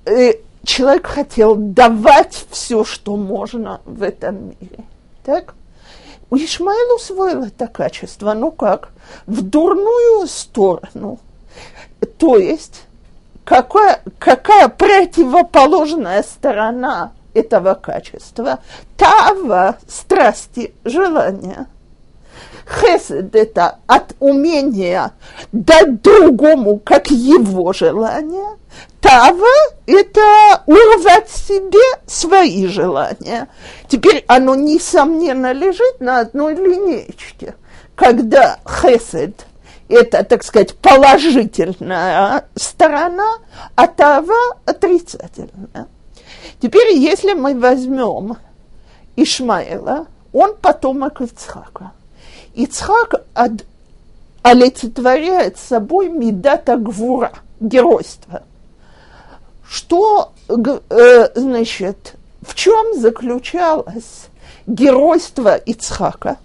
э, 0.05 0.34
человек 0.63 1.08
хотел 1.08 1.55
давать 1.55 2.46
все, 2.51 2.84
что 2.84 3.15
можно 3.15 3.81
в 3.86 4.03
этом 4.03 4.50
мире. 4.50 4.86
Так? 5.24 5.55
У 6.29 6.36
Ишмаэла 6.36 6.96
усвоил 6.96 7.43
это 7.43 7.65
качество, 7.65 8.34
ну 8.34 8.51
как, 8.51 8.89
в 9.25 9.41
дурную 9.41 10.27
сторону. 10.27 11.17
То 12.19 12.38
есть, 12.38 12.84
какая, 13.43 14.03
какая 14.19 14.67
противоположная 14.67 16.22
сторона 16.22 17.13
этого 17.33 17.74
качества? 17.75 18.59
Тава, 18.98 19.77
страсти, 19.88 20.74
желания– 20.83 21.67
Хесед– 22.69 23.36
это 23.36 23.79
от 23.88 24.15
умения 24.19 25.12
дать 25.51 26.01
другому, 26.01 26.77
как 26.77 27.09
его 27.09 27.74
желание. 27.74 28.57
Тава– 29.01 29.48
это 29.88 30.62
урвать 30.67 31.29
себе 31.29 31.79
свои 32.05 32.67
желания. 32.67 33.48
Теперь 33.88 34.24
оно, 34.27 34.55
несомненно, 34.55 35.51
лежит 35.51 36.00
на 36.00 36.19
одной 36.19 36.55
линейке. 36.55 37.55
Когда 37.95 38.59
хесед– 38.67 39.45
это, 39.89 40.24
так 40.24 40.43
сказать, 40.43 40.75
положительная 40.75 42.45
сторона, 42.55 43.38
а 43.75 43.88
тава– 43.88 44.57
отрицательная. 44.65 45.88
Теперь, 46.60 46.96
если 46.98 47.34
мы 47.34 47.58
возьмем 47.58 48.38
Ишмаэла, 49.15 50.08
он 50.34 50.56
потомок 50.56 51.22
Ицхака– 51.22 51.91
Ицхак 52.60 53.13
от, 53.34 53.65
олицетворяет 54.41 55.58
собой 55.58 56.10
медата 56.10 56.75
гвура, 56.75 57.32
геройство. 57.60 58.44
Что, 59.65 60.34
э, 60.50 61.29
значит, 61.36 62.15
в 62.41 62.56
чем 62.56 63.00
заключалось 63.00 64.27
геройство 64.65 65.56
Ицхака? 65.56 66.38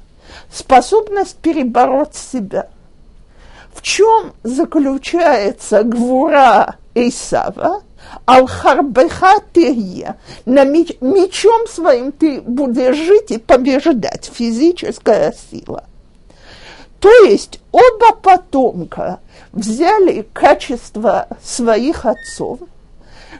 Способность 0.52 1.36
перебороть 1.38 2.14
себя. 2.14 2.68
В 3.72 3.82
чем 3.82 4.34
заключается 4.42 5.82
гвура 5.82 6.76
Исава? 6.94 7.82
Алхарбеха 8.26 9.40
тегия. 9.52 10.16
На 10.46 10.64
меч, 10.64 10.96
мечом 11.00 11.66
своим 11.68 12.12
ты 12.12 12.40
будешь 12.40 12.96
жить 12.96 13.30
и 13.30 13.38
побеждать. 13.38 14.30
Физическая 14.32 15.34
сила. 15.50 15.84
То 17.00 17.10
есть 17.24 17.60
оба 17.70 18.14
потомка 18.14 19.20
взяли 19.52 20.26
качество 20.32 21.28
своих 21.42 22.06
отцов, 22.06 22.60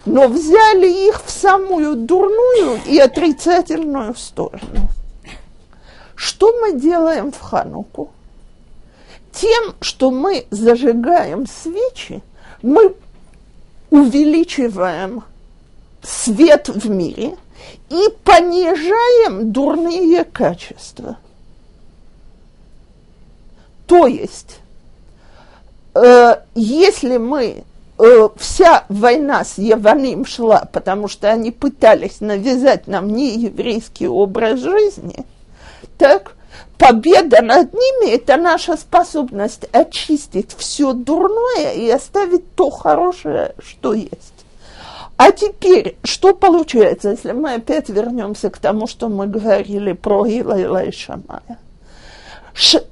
но 0.04 0.28
взяли 0.28 1.09
их 1.09 1.25
в 1.25 1.30
самую 1.30 1.97
дурную 1.97 2.78
и 2.87 2.99
отрицательную 2.99 4.14
сторону. 4.16 4.88
Что 6.14 6.52
мы 6.61 6.78
делаем 6.78 7.33
в 7.33 7.40
Хануку? 7.40 8.11
Тем, 9.32 9.75
что 9.80 10.10
мы 10.10 10.47
зажигаем 10.50 11.47
свечи, 11.47 12.23
мы 12.60 12.95
увеличиваем 13.90 15.25
свет 16.02 16.68
в 16.68 16.88
мире 16.90 17.36
и 17.90 18.08
понижаем 18.25 19.52
дурные 19.52 20.25
качества. 20.25 21.18
То 23.86 24.06
есть, 24.06 24.58
э, 25.94 26.36
если 26.54 27.18
мы 27.18 27.64
э, 27.99 28.28
вся 28.36 28.84
война 28.88 29.44
с 29.44 29.58
Яваным 29.58 30.25
шла, 30.25 30.68
потому 30.73 31.08
что 31.08 31.30
они 31.30 31.50
пытались 31.50 32.20
навязать 32.20 32.86
нам 32.86 33.08
нееврейский 33.12 34.06
образ 34.06 34.60
жизни, 34.60 35.25
так 35.99 36.34
победа 36.78 37.43
над 37.43 37.73
ними– 37.73 38.10
это 38.14 38.36
наша 38.36 38.76
способность 38.76 39.67
очистить 39.73 40.54
все 40.56 40.93
дурное 40.93 41.73
и 41.75 41.88
оставить 41.90 42.54
то 42.54 42.71
хорошее, 42.71 43.54
что 43.58 43.95
есть. 43.95 44.34
А 45.17 45.30
теперь, 45.30 45.97
что 46.02 46.34
получается, 46.34 47.10
если 47.10 47.32
мы 47.32 47.54
опять 47.54 47.88
вернемся 47.88 48.50
к 48.50 48.58
тому, 48.58 48.86
что 48.86 49.08
мы 49.08 49.26
говорили 49.26 49.93
про 49.93 50.26
Илайла 50.26 50.84
и 50.84 50.90
Шамая? 50.90 51.58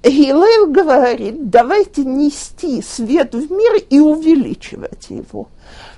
Гилел 0.02 0.66
говорит, 0.72 1.50
давайте 1.50 2.04
нести 2.04 2.82
свет 2.82 3.34
в 3.34 3.50
мир 3.50 3.82
и 3.90 4.00
увеличивать 4.00 5.06
его. 5.08 5.48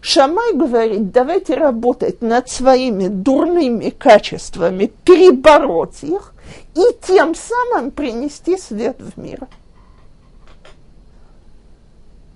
Шамай 0.02 0.52
говорит, 0.52 1.12
давайте 1.12 1.54
работать 1.54 2.20
над 2.20 2.50
своими 2.50 3.08
дурными 3.08 3.88
качествами, 3.88 4.92
перебороть 5.04 6.02
их 6.02 6.33
и 6.74 6.82
тем 7.02 7.34
самым 7.34 7.90
принести 7.90 8.56
свет 8.58 8.96
в 8.98 9.18
мир. 9.18 9.46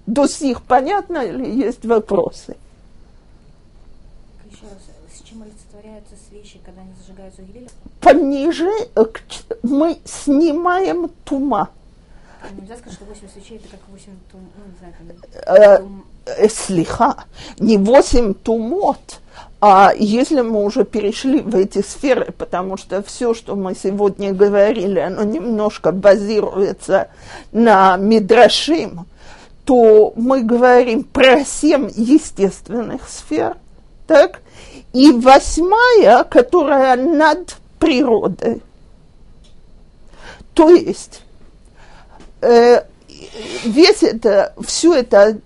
До 0.07 0.27
сих 0.27 0.63
понятно 0.63 1.19
или 1.19 1.45
есть 1.45 1.85
вопросы? 1.85 2.57
Еще 4.51 4.63
раз, 4.63 4.79
с 5.15 5.23
чем 5.23 5.43
олицетворяются 5.43 6.15
свечи, 6.29 6.61
когда 6.65 6.81
они 6.81 6.93
зажигаются 7.01 7.43
гелелем? 7.43 7.69
Пониже 8.01 8.71
э, 8.95 9.05
мы 9.63 9.99
снимаем 10.05 11.11
тума. 11.25 11.71
Нельзя 12.57 12.77
сказать, 12.77 12.95
что 12.95 13.05
8 13.05 13.29
свечей 13.33 13.57
это 13.59 13.69
как 13.69 13.81
8 13.89 14.05
тум, 14.31 14.41
ну, 14.57 14.65
не 14.71 14.79
знаю, 14.79 14.95
там, 14.99 15.79
тум... 15.79 16.05
э, 16.27 16.49
слиха, 16.49 17.25
не 17.59 17.79
8 17.79 18.35
тумот, 18.35 19.21
а 19.61 19.93
если 19.97 20.41
мы 20.41 20.65
уже 20.65 20.85
перешли 20.85 21.41
в 21.41 21.55
эти 21.57 21.83
сферы, 21.83 22.33
потому 22.37 22.77
что 22.77 23.03
все, 23.03 23.35
что 23.35 23.57
мы 23.57 23.75
сегодня 23.75 24.33
говорили, 24.33 25.01
оно 25.01 25.25
немножко 25.25 25.91
базируется 25.91 27.09
на 27.51 27.97
Мидрашим, 27.97 29.07
то 29.65 30.13
мы 30.17 30.43
говорим 30.43 31.03
про 31.03 31.45
семь 31.45 31.91
естественных 31.95 33.09
сфер, 33.09 33.57
так? 34.07 34.41
И 34.93 35.11
восьмая, 35.11 36.25
которая 36.25 36.97
над 36.97 37.57
природой. 37.79 38.63
То 40.55 40.71
есть 40.71 41.21
э, 41.21 41.28
весь 42.41 44.03
это, 44.03 44.55
все 44.61 44.95
это 44.95 45.39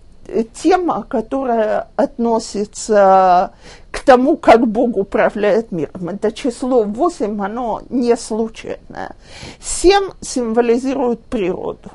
тема, 0.55 1.05
которая 1.09 1.89
относится 1.97 3.53
к 3.91 4.01
тому, 4.01 4.37
как 4.37 4.67
Бог 4.67 4.97
управляет 4.97 5.73
миром. 5.73 6.09
Это 6.09 6.33
число 6.33 6.85
8, 6.85 7.41
оно 7.43 7.83
не 7.91 8.17
случайное. 8.17 9.15
7 9.61 10.11
символизирует 10.21 11.23
природу. 11.25 11.91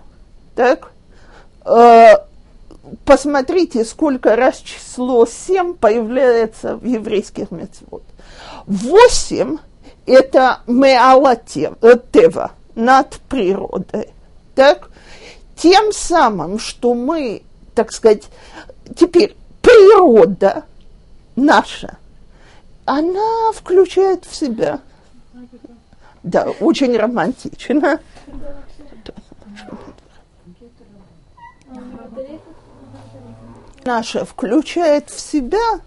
Так? 0.55 0.91
Э, 1.65 2.13
посмотрите, 3.05 3.83
сколько 3.83 4.35
раз 4.35 4.57
число 4.57 5.25
7 5.25 5.73
появляется 5.73 6.77
в 6.77 6.85
еврейских 6.85 7.51
мецвод. 7.51 8.03
8– 8.67 9.57
это 10.05 10.59
меалатева, 10.67 11.77
э, 11.81 12.47
над 12.75 13.19
природой. 13.27 14.09
Так? 14.57 14.89
Тем 15.55 15.93
самым, 15.93 16.59
что 16.59 16.93
мы 16.93 17.43
так 17.77 17.91
сказать, 17.91 18.23
теперь 18.95 19.37
природа 19.61 20.63
наша, 21.35 21.99
она 22.85 23.51
включает 23.53 24.25
в 24.25 24.35
себя. 24.35 24.79
Да, 26.23 26.49
очень 26.59 26.97
романтично. 26.97 27.99
Наша 33.85 34.25
включает 34.25 35.11
в 35.11 35.19
себя 35.19 35.79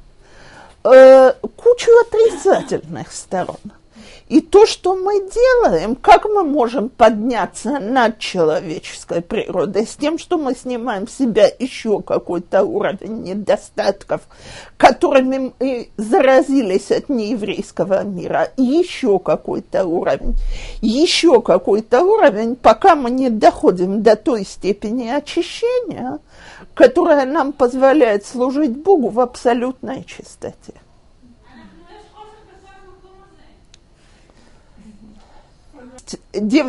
э, 0.85 1.33
кучу 1.57 1.91
отрицательных 2.03 3.11
сторон. 3.11 3.59
И 4.31 4.41
то, 4.41 4.65
что 4.65 4.95
мы 4.95 5.29
делаем, 5.29 5.97
как 5.97 6.25
мы 6.25 6.45
можем 6.45 6.89
подняться 6.89 7.81
над 7.81 8.21
человеческой 8.21 9.23
природой, 9.23 9.85
с 9.85 9.97
тем, 9.97 10.19
что 10.19 10.39
мы 10.39 10.55
снимаем 10.55 11.09
с 11.09 11.17
себя 11.17 11.51
еще 11.59 12.01
какой-то 12.01 12.63
уровень 12.63 13.25
недостатков, 13.25 14.21
которыми 14.77 15.53
мы 15.59 15.91
заразились 15.97 16.93
от 16.93 17.09
нееврейского 17.09 18.05
мира, 18.05 18.53
еще 18.57 19.19
какой-то 19.19 19.85
уровень, 19.85 20.37
еще 20.81 21.43
какой-то 21.43 22.05
уровень, 22.05 22.55
пока 22.55 22.95
мы 22.95 23.11
не 23.11 23.31
доходим 23.31 24.01
до 24.01 24.15
той 24.15 24.45
степени 24.45 25.09
очищения, 25.09 26.21
которая 26.75 27.27
нам 27.27 27.53
позволяет 27.53 28.25
служить 28.25 28.77
Богу 28.77 29.09
в 29.09 29.19
абсолютной 29.19 30.05
чистоте. 30.05 30.75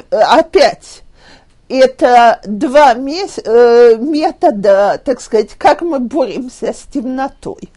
Опять, 0.09 1.03
это 1.71 2.41
два 2.45 2.93
э, 2.93 3.95
метода, 3.97 5.01
так 5.03 5.21
сказать, 5.21 5.51
как 5.57 5.81
мы 5.81 5.99
боремся 5.99 6.73
с 6.73 6.81
темнотой. 6.91 7.69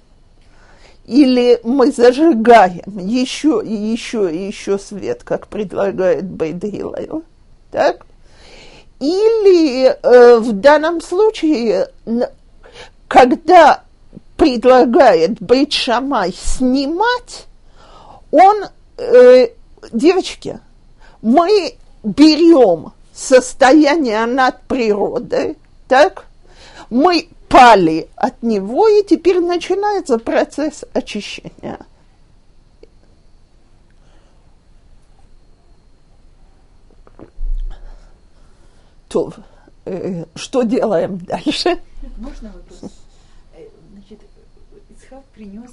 Или 1.06 1.60
мы 1.64 1.92
зажигаем 1.92 2.98
еще 2.98 3.62
и 3.64 3.72
еще 3.72 4.34
и 4.34 4.46
еще 4.46 4.78
свет, 4.78 5.22
как 5.22 5.48
предлагает 5.48 6.24
Бейдгилайл. 6.24 7.24
Так? 7.70 8.06
Или 9.00 9.86
э, 9.86 10.38
в 10.38 10.52
данном 10.52 11.00
случае, 11.00 11.88
когда 13.06 13.82
предлагает 14.36 15.40
Бейт 15.40 15.72
снимать, 15.72 17.46
он, 18.30 18.64
э, 18.96 19.48
девочки, 19.92 20.58
мы 21.24 21.78
берем 22.02 22.92
состояние 23.14 24.26
над 24.26 24.60
природой, 24.64 25.56
так, 25.88 26.26
мы 26.90 27.30
пали 27.48 28.10
от 28.14 28.42
него, 28.42 28.86
и 28.88 29.02
теперь 29.02 29.40
начинается 29.40 30.18
процесс 30.18 30.84
очищения. 30.92 31.78
То, 39.08 39.32
э, 39.86 40.26
что 40.34 40.62
делаем 40.62 41.16
дальше? 41.18 41.80
Можно 42.18 42.52
вопрос? 42.52 42.92
Э, 43.54 43.66
значит, 43.92 44.20
Ицхак 44.90 45.24
принес 45.26 45.70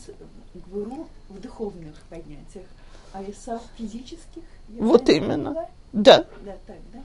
гуру 0.68 1.10
в 1.28 1.42
духовных 1.42 1.96
понятиях, 2.10 2.68
а 3.12 3.22
Исав 3.24 3.64
физических? 3.78 4.44
Вот 4.79 5.09
именно. 5.09 5.55
Да. 5.93 6.19
Да, 6.45 6.53
так, 6.67 6.77
да. 6.93 7.01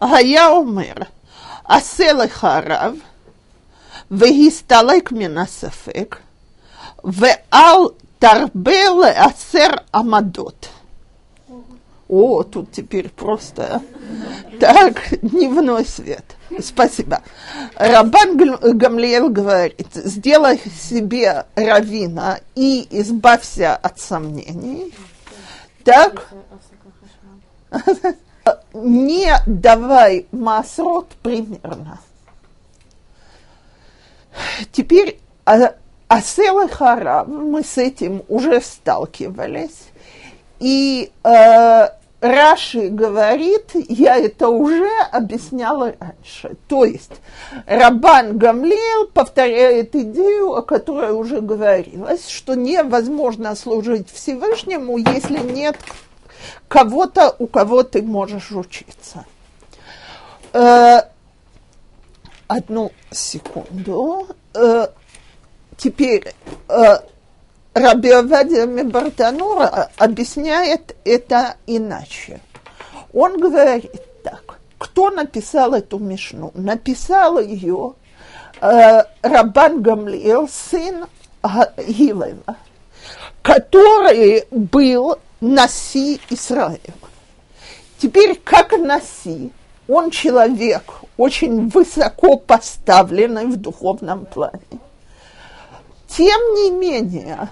היה 0.00 0.46
אומר, 0.46 0.92
עשה 1.64 2.12
לך 2.12 2.48
רב, 2.66 2.94
והסתלק 4.10 5.12
מן 5.12 5.38
הספק, 5.38 6.16
ואל 7.04 7.78
תרבה 8.18 8.80
לעשר 9.00 9.68
עמדות. 9.94 10.68
О, 12.15 12.43
тут 12.43 12.71
теперь 12.71 13.09
просто 13.09 13.81
так, 14.59 15.01
дневной 15.23 15.83
свет. 15.83 16.23
Спасибо. 16.59 17.23
Рабан 17.75 18.37
Гамлиел 18.37 19.29
говорит, 19.29 19.87
сделай 19.95 20.59
себе 20.59 21.47
равина 21.55 22.39
и 22.53 22.87
избавься 22.91 23.75
от 23.75 23.99
сомнений. 23.99 24.93
Так, 25.83 26.29
не 28.75 29.33
давай 29.47 30.27
масрот 30.31 31.07
примерно. 31.23 31.99
Теперь 34.71 35.19
Асел 36.07 36.61
и 36.61 36.69
Хара, 36.69 37.23
мы 37.23 37.63
с 37.63 37.79
этим 37.79 38.21
уже 38.27 38.61
сталкивались. 38.61 39.87
И 40.59 41.11
э, 41.23 41.87
Раши 42.23 42.87
говорит, 42.87 43.71
я 43.73 44.15
это 44.15 44.47
уже 44.47 44.89
объясняла 45.11 45.93
раньше. 45.99 46.55
То 46.69 46.85
есть 46.85 47.11
Рабан 47.67 48.37
Гамлиел 48.37 49.07
повторяет 49.07 49.93
идею, 49.93 50.53
о 50.53 50.61
которой 50.61 51.11
уже 51.11 51.41
говорилось, 51.41 52.29
что 52.29 52.55
невозможно 52.55 53.53
служить 53.57 54.09
Всевышнему, 54.09 54.97
если 54.99 55.37
нет 55.39 55.75
кого-то, 56.69 57.35
у 57.39 57.47
кого 57.47 57.83
ты 57.83 58.01
можешь 58.01 58.51
учиться. 58.51 59.25
Э, 60.53 61.01
одну 62.47 62.93
секунду. 63.11 64.29
Э, 64.53 64.87
теперь 65.75 66.33
э, 66.69 66.99
Раби 67.73 68.11
Авадия 68.11 68.67
Мебартанура 68.67 69.89
объясняет 69.97 70.95
это 71.05 71.55
иначе. 71.65 72.39
Он 73.11 73.39
говорит 73.39 73.91
так, 74.23 74.59
кто 74.77 75.09
написал 75.09 75.73
эту 75.73 75.97
мишну? 75.97 76.51
Написал 76.53 77.39
ее 77.39 77.93
э, 78.61 79.03
Рабан 79.23 79.81
Гамлиел, 79.81 80.47
сын 80.47 81.05
Гилева, 81.77 82.57
который 83.41 84.45
был 84.51 85.17
Наси 85.41 86.21
Израиля. 86.29 86.77
Теперь, 87.97 88.39
как 88.43 88.73
Наси, 88.73 89.51
он 89.87 90.11
человек 90.11 90.83
очень 91.17 91.69
высоко 91.69 92.37
поставленный 92.37 93.47
в 93.47 93.57
духовном 93.57 94.25
плане. 94.27 94.61
Тем 96.07 96.39
не 96.53 96.69
менее, 96.69 97.49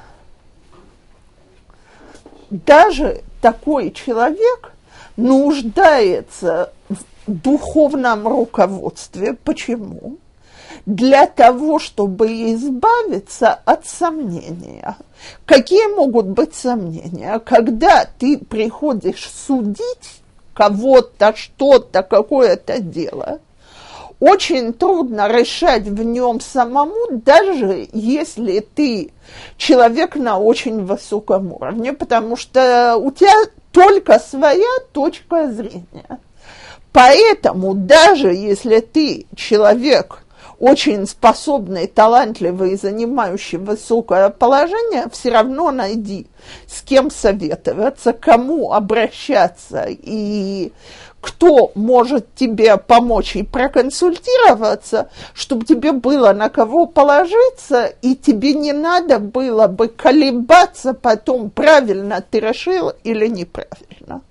даже 2.52 3.24
такой 3.40 3.92
человек 3.92 4.74
нуждается 5.16 6.72
в 6.90 6.98
духовном 7.26 8.28
руководстве. 8.28 9.34
Почему? 9.34 10.18
Для 10.86 11.28
того, 11.28 11.80
чтобы 11.80 12.28
избавиться 12.54 13.54
от 13.54 13.86
сомнения. 13.86 14.96
Какие 15.46 15.96
могут 15.96 16.28
быть 16.28 16.56
сомнения? 16.56 17.40
Когда 17.40 18.06
ты 18.20 18.38
приходишь 18.38 19.30
судить 19.30 20.22
кого-то, 20.54 21.36
что-то, 21.36 22.04
какое-то 22.04 22.80
дело– 22.80 23.40
очень 24.22 24.72
трудно 24.72 25.28
решать 25.28 25.88
в 25.88 26.04
нем 26.04 26.40
самому, 26.40 27.08
даже 27.10 27.88
если 27.92 28.60
ты 28.60 29.12
человек 29.58 30.16
на 30.16 30.38
очень 30.38 30.86
высоком 30.86 31.52
уровне, 31.52 31.92
потому 31.92 32.38
что 32.38 32.98
у 32.98 33.12
тебя 33.12 33.50
только 33.72 34.20
своя 34.20 34.80
точка 34.94 35.52
зрения. 35.52 36.20
Поэтому 36.94 37.74
даже 37.74 38.32
если 38.32 38.80
ты 38.80 39.26
человек 39.36 40.24
очень 40.60 41.08
способный, 41.08 41.88
талантливый 41.88 42.74
и 42.74 42.78
занимающий 42.78 43.58
высокое 43.58 44.30
положение, 44.30 45.06
все 45.12 45.32
равно 45.32 45.72
найди, 45.72 46.28
с 46.68 46.84
кем 46.84 47.10
советоваться, 47.10 48.14
кому 48.14 48.72
обращаться 48.72 49.88
и 49.90 50.72
кто 51.22 51.72
может 51.76 52.34
тебе 52.36 52.78
помочь 52.78 53.36
и 53.36 53.44
проконсультироваться, 53.44 55.10
чтобы 55.34 55.66
тебе 55.66 55.92
было 55.92 56.34
на 56.34 56.50
кого 56.50 56.88
положиться, 56.88 57.86
и 58.02 58.16
тебе 58.16 58.54
не 58.54 58.74
надо 58.74 59.20
было 59.20 59.68
бы 59.68 59.88
колебаться 59.88 60.94
потом, 60.94 61.52
правильно 61.52 62.22
ты 62.22 62.40
решил 62.40 62.92
или 63.04 63.28
неправильно. 63.28 64.22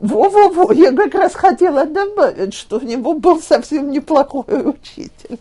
Во-во-во, 0.00 0.72
я 0.72 0.92
как 0.92 1.14
раз 1.14 1.34
хотела 1.34 1.84
добавить, 1.84 2.54
что 2.54 2.78
у 2.78 2.80
него 2.80 3.14
был 3.14 3.40
совсем 3.40 3.90
неплохой 3.90 4.68
учитель 4.68 5.38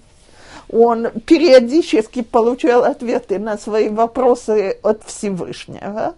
он 0.72 1.10
периодически 1.26 2.22
получал 2.22 2.84
ответы 2.84 3.40
на 3.40 3.58
свои 3.58 3.90
вопросы 3.90 4.78
от 4.84 5.04
Всевышнего. 5.04 6.16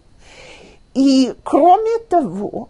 И 0.93 1.33
кроме 1.43 1.99
того, 2.09 2.69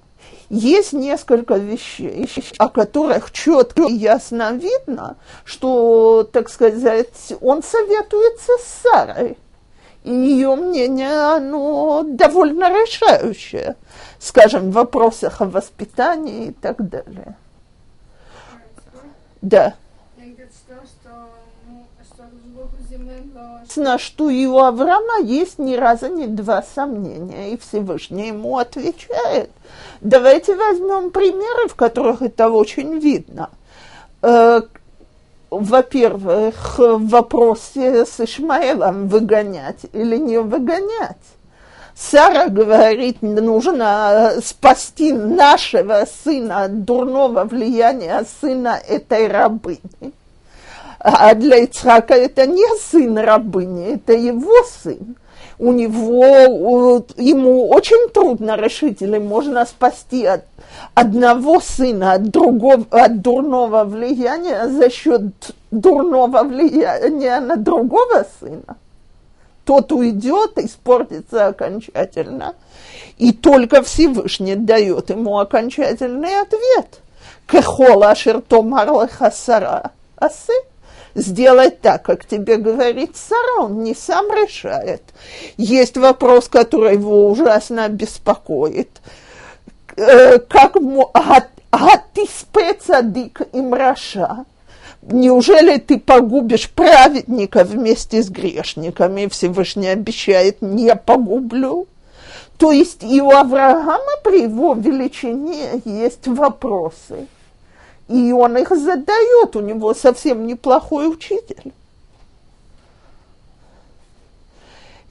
есть 0.50 0.94
несколько 0.94 1.56
вещей, 1.56 2.28
о 2.58 2.70
которых 2.70 3.32
четко 3.32 3.84
и 3.84 3.94
ясно 3.94 4.52
видно, 4.54 5.18
что, 5.46 6.28
так 6.32 6.50
сказать, 6.50 7.34
он 7.40 7.64
советуется 7.64 8.52
с 8.58 8.82
Сарой. 8.82 9.38
И 10.04 10.12
ее 10.12 10.56
мнение, 10.56 11.12
оно 11.12 12.04
довольно 12.04 12.70
решающее, 12.70 13.76
скажем, 14.18 14.72
в 14.72 14.74
вопросах 14.74 15.42
о 15.42 15.46
воспитании 15.46 16.48
и 16.48 16.52
так 16.52 16.88
далее. 16.88 17.36
Да. 19.42 19.76
Ясно, 23.80 24.00
что 24.00 24.30
и 24.30 24.46
у 24.46 24.58
Авраама 24.58 25.20
есть 25.24 25.60
ни 25.60 25.76
разу 25.76 26.08
ни 26.08 26.26
два 26.26 26.64
сомнения, 26.64 27.54
и 27.54 27.58
Всевышний 27.58 28.28
ему 28.28 28.58
отвечает. 28.58 29.52
Давайте 30.02 30.56
возьмем 30.56 31.12
примеры, 31.12 31.68
в 31.68 31.76
которых 31.76 32.22
это 32.22 32.50
очень 32.50 33.00
видно. 33.00 33.50
Э, 34.22 34.62
во-первых, 35.50 36.78
в 36.78 37.08
вопросе 37.08 38.06
с 38.06 38.20
Ишмаэлом 38.20 39.08
выгонять 39.08 39.86
или 39.94 40.18
не 40.18 40.40
выгонять. 40.40 41.18
Сара 41.96 42.48
говорит, 42.48 43.22
нужно 43.22 44.36
спасти 44.44 45.12
нашего 45.12 46.06
сына 46.24 46.64
от 46.64 46.86
дурного 46.86 47.44
влияния 47.44 48.26
сына 48.40 48.80
этой 48.88 49.28
рабыни. 49.28 50.14
А 51.00 51.34
для 51.34 51.64
Ицхака 51.64 52.14
это 52.14 52.46
не 52.46 52.66
сын 52.78 53.18
рабыни, 53.18 53.96
это 53.96 54.14
его 54.14 54.64
сын. 54.66 55.16
У 55.58 55.72
него, 55.72 57.06
ему 57.18 57.70
очень 57.70 58.10
трудно 58.10 58.58
решить, 58.58 59.02
или 59.02 59.18
можно 59.18 59.66
спасти 59.66 60.26
от 60.26 60.46
одного 60.94 61.60
сына 61.62 62.14
от, 62.14 62.30
другого, 62.30 62.86
от 62.92 63.22
дурного 63.22 63.84
влияния 63.86 64.68
за 64.68 64.90
счет 64.90 65.54
дурного 65.72 66.44
влияния 66.44 67.40
на 67.40 67.56
другого 67.56 68.26
сына. 68.40 68.78
Тот 69.66 69.92
уйдет, 69.92 70.58
испортится 70.58 71.48
окончательно. 71.48 72.56
И 73.18 73.32
только 73.34 73.84
Всевышний 73.84 74.56
дает 74.56 75.10
ему 75.10 75.40
окончательный 75.40 76.42
ответ. 76.42 77.02
Кехола 77.48 78.16
шертомар 78.16 78.90
лехасара 78.90 79.92
асы 80.18 80.54
сделать 81.16 81.82
так, 81.82 82.04
как 82.04 82.26
тебе 82.26 82.58
говорит 82.58 83.16
Сара, 83.16 83.66
он 83.66 83.84
не 83.84 83.96
сам 83.96 84.28
решает. 84.32 85.04
Есть 85.58 85.98
вопрос, 85.98 86.48
который 86.48 86.94
его 86.94 87.30
ужасно 87.30 87.88
беспокоит. 87.90 89.02
Э, 89.96 90.40
как 90.40 90.76
а, 91.14 91.44
а 91.72 91.98
ты 92.14 92.26
спецадик 92.26 93.42
им 93.54 93.74
раша? 93.74 94.46
Неужели 95.02 95.78
ты 95.78 95.98
погубишь 95.98 96.70
праведника 96.70 97.64
вместе 97.64 98.22
с 98.22 98.30
грешниками? 98.30 99.28
Всевышний 99.28 99.88
обещает, 99.88 100.62
не 100.62 100.94
погублю. 100.96 101.88
То 102.58 102.74
есть 102.74 103.04
и 103.04 103.22
у 103.22 103.32
Авраама 103.32 104.20
при 104.24 104.44
его 104.44 104.74
величине 104.74 105.82
есть 105.86 106.28
вопросы– 106.28 107.28
и 108.10 108.32
он 108.32 108.58
их 108.58 108.70
задает, 108.70 109.56
у 109.56 109.62
него 109.62 109.94
совсем 109.94 110.48
неплохой 110.48 111.08
учитель. 111.08 111.72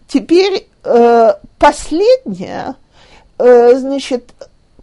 Теперь 0.09 0.69
э, 0.83 1.33
последнее, 1.59 2.75
э, 3.39 3.79
значит, 3.79 4.35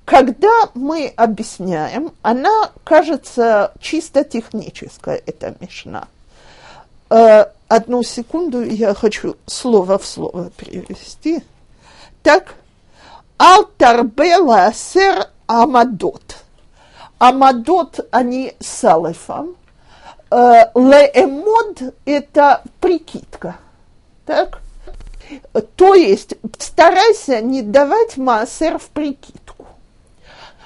когда 0.05 0.69
мы 0.75 1.11
объясняем, 1.17 2.13
она 2.21 2.71
кажется 2.85 3.73
чисто 3.81 4.23
техническая, 4.23 5.21
эта 5.25 5.55
мешна. 5.59 6.07
Э, 7.09 7.47
одну 7.67 8.01
секунду, 8.03 8.63
я 8.63 8.93
хочу 8.93 9.35
слово 9.45 9.97
в 9.97 10.05
слово 10.05 10.51
перевести. 10.55 11.43
Так, 12.23 12.55
алтарбела 13.37 14.71
сер 14.73 15.27
амадот– 15.47 16.37
Амадот, 17.17 18.07
они 18.11 18.53
с 18.59 18.83
алифом. 18.83 19.55
Э, 20.31 20.65
леэмод– 20.75 21.95
это 22.05 22.61
прикидка. 22.79 23.55
Так? 24.25 24.59
То 25.75 25.95
есть 25.95 26.35
старайся 26.59 27.41
не 27.41 27.61
давать 27.61 28.17
массер 28.17 28.77
в 28.77 28.89
прикидку. 28.89 29.65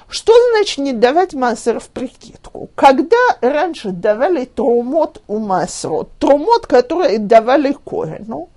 Что 0.08 0.32
значит 0.50 0.78
не 0.78 0.92
давать 0.92 1.34
массер 1.34 1.78
в 1.78 1.88
прикидку? 1.88 2.68
Когда 2.74 3.16
раньше 3.40 3.90
давали 3.90 4.44
трумот 4.44 5.22
у 5.28 5.38
массерот, 5.38 6.10
трумот, 6.18 6.66
которые 6.66 7.18
давали 7.18 7.72
корену, 7.72 8.48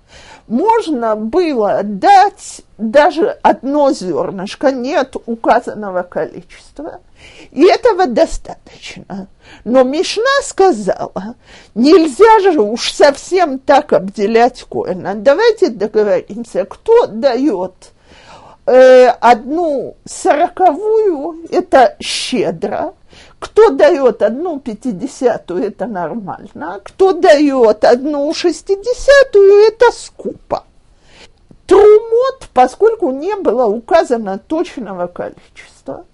можно 0.46 1.16
было 1.16 1.80
дать 1.82 2.62
даже 2.76 3.38
одно 3.42 3.92
зернышко, 3.92 4.72
нет 4.72 5.16
указанного 5.26 6.02
количества, 6.02 7.00
и 7.50 7.64
этого 7.64 8.06
достаточно. 8.06 9.28
Но 9.64 9.82
Мишна 9.82 10.42
сказала, 10.42 11.36
нельзя 11.74 12.40
же 12.40 12.60
уж 12.60 12.92
совсем 12.92 13.58
так 13.58 13.92
обделять 13.92 14.62
коина. 14.64 15.14
Давайте 15.14 15.68
договоримся, 15.68 16.64
кто 16.64 17.06
дает 17.06 17.92
э, 18.66 19.08
одну 19.08 19.96
сороковую, 20.04 21.46
это 21.50 21.96
щедро, 22.00 22.94
кто 23.38 23.70
дает 23.70 24.22
одну 24.22 24.58
пятидесятую, 24.58 25.64
это 25.64 25.86
нормально. 25.86 26.80
Кто 26.82 27.12
дает 27.12 27.84
одну 27.84 28.32
шестидесятую, 28.32 29.66
это 29.66 29.92
скупо. 29.92 30.64
Трумот, 31.66 32.48
поскольку 32.52 33.10
не 33.10 33.36
было 33.36 33.66
указано 33.66 34.38
точного 34.38 35.06
количества, 35.06 36.04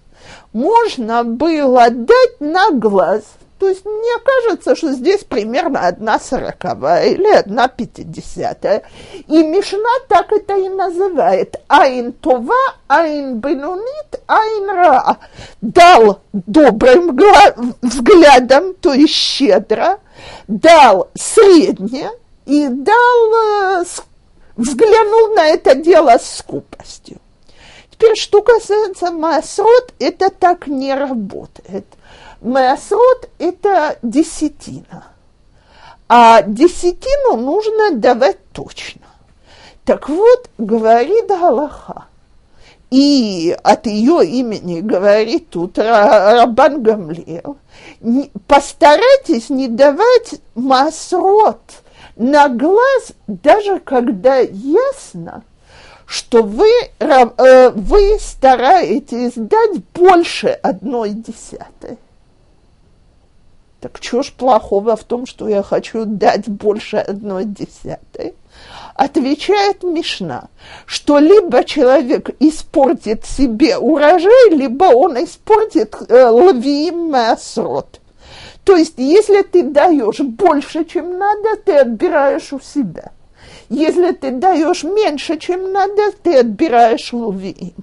можно 0.53 1.23
было 1.23 1.89
дать 1.89 2.39
на 2.39 2.71
глаз– 2.71 3.23
то 3.61 3.69
есть 3.69 3.85
мне 3.85 4.17
кажется, 4.25 4.75
что 4.75 4.91
здесь 4.91 5.23
примерно 5.23 5.87
одна 5.87 6.19
сороковая 6.19 7.09
или 7.09 7.31
одна 7.31 7.67
пятидесятая. 7.67 8.81
И 9.27 9.43
Мишна 9.43 9.99
так 10.07 10.31
это 10.31 10.57
и 10.57 10.67
называет. 10.67 11.57
Айн 11.67 12.11
това, 12.11 12.55
айн 12.87 13.37
бенунит, 13.37 14.19
айн 14.25 14.67
ра. 14.67 15.17
Дал 15.61 16.21
добрым 16.33 17.15
взглядом, 17.83 18.73
то 18.73 18.93
есть 18.93 19.13
щедро, 19.13 19.99
дал 20.47 21.11
среднее 21.13 22.09
и 22.47 22.67
дал, 22.67 23.79
э, 23.79 23.85
взглянул 24.57 25.35
на 25.35 25.49
это 25.49 25.75
дело 25.75 26.17
с 26.17 26.37
скупостью. 26.39 27.19
Теперь, 27.91 28.15
что 28.15 28.41
касается 28.41 29.11
масрот, 29.11 29.93
это 29.99 30.31
так 30.31 30.65
не 30.65 30.95
работает– 30.95 31.85
Маасрот– 32.41 33.29
это 33.39 33.97
десятина. 34.01 35.05
А 36.09 36.41
десятину 36.41 37.37
нужно 37.37 37.91
давать 37.91 38.39
точно. 38.51 39.01
Так 39.85 40.09
вот, 40.09 40.49
говорит 40.57 41.27
Галаха, 41.27 42.05
и 42.89 43.55
от 43.63 43.85
ее 43.85 44.25
имени 44.25 44.81
говорит 44.81 45.49
тут 45.49 45.77
Рабан 45.77 46.81
Гамлиел, 46.81 47.57
постарайтесь 48.47 49.49
не 49.49 49.67
давать 49.67 50.41
масрот 50.55 51.61
на 52.15 52.49
глаз, 52.49 53.13
даже 53.27 53.79
когда 53.79 54.39
ясно, 54.39 55.43
что 56.05 56.43
вы, 56.43 56.69
э, 56.99 57.69
вы 57.69 58.17
стараетесь 58.19 59.33
дать 59.35 59.83
больше 59.93 60.47
одной 60.47 61.11
десятой. 61.11 61.97
Так 63.81 63.97
что 63.99 64.21
ж 64.21 64.31
плохого 64.31 64.95
в 64.95 65.03
том, 65.03 65.25
что 65.25 65.49
я 65.49 65.63
хочу 65.63 66.05
дать 66.05 66.47
больше 66.47 66.97
одной 66.97 67.45
десятой? 67.45 68.35
Отвечает 68.93 69.81
Мишна, 69.81 70.49
что 70.85 71.17
либо 71.17 71.63
человек 71.63 72.29
испортит 72.39 73.25
себе 73.25 73.77
урожай, 73.77 74.51
либо 74.51 74.83
он 74.83 75.23
испортит 75.23 75.95
э, 76.09 76.25
лавиим 76.25 77.09
масрот. 77.09 77.99
То 78.63 78.75
есть, 78.75 78.93
если 78.97 79.41
ты 79.41 79.63
даешь 79.63 80.19
больше, 80.19 80.85
чем 80.85 81.17
надо, 81.17 81.55
ты 81.65 81.77
отбираешь 81.77 82.53
у 82.53 82.59
себя. 82.59 83.11
Если 83.69 84.11
ты 84.11 84.29
даешь 84.29 84.83
меньше, 84.83 85.39
чем 85.39 85.71
надо, 85.71 86.11
ты 86.21 86.37
отбираешь 86.37 87.13
лувиим. 87.13 87.73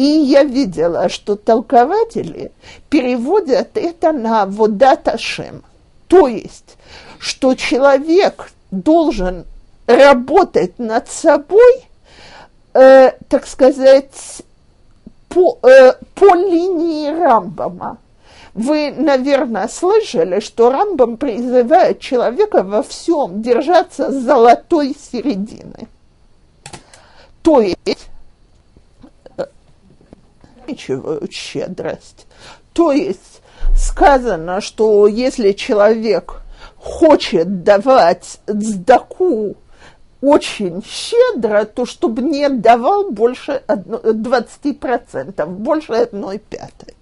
И 0.00 0.02
я 0.02 0.44
видела, 0.44 1.10
что 1.10 1.36
толкователи 1.36 2.52
переводят 2.88 3.76
это 3.76 4.12
на 4.12 4.46
водаташем. 4.46 5.62
То 6.08 6.26
есть, 6.26 6.78
что 7.18 7.54
человек 7.54 8.50
должен 8.70 9.44
работать 9.86 10.78
над 10.78 11.10
собой, 11.10 11.84
э, 12.72 13.10
так 13.28 13.46
сказать, 13.46 14.40
по, 15.28 15.58
э, 15.64 15.92
по 16.14 16.34
линии 16.34 17.10
Рамбама. 17.10 17.98
Вы, 18.54 18.94
наверное, 18.96 19.68
слышали, 19.68 20.40
что 20.40 20.70
Рамбам 20.70 21.18
призывает 21.18 22.00
человека 22.00 22.62
во 22.62 22.82
всем 22.82 23.42
держаться 23.42 24.10
золотой 24.10 24.96
середины. 24.98 25.88
То 27.42 27.60
есть 27.60 28.09
ограничивают 30.70 31.32
щедрость. 31.32 32.26
То 32.72 32.92
есть 32.92 33.42
сказано, 33.76 34.60
что 34.60 35.06
если 35.06 35.52
человек 35.52 36.42
хочет 36.76 37.62
давать 37.62 38.38
сдаку 38.46 39.56
очень 40.20 40.82
щедро, 40.84 41.64
то 41.64 41.86
чтобы 41.86 42.22
не 42.22 42.48
давал 42.48 43.10
больше 43.10 43.62
20%, 43.66 45.46
больше 45.46 45.92
одной 45.92 46.38
пятой. 46.38 46.94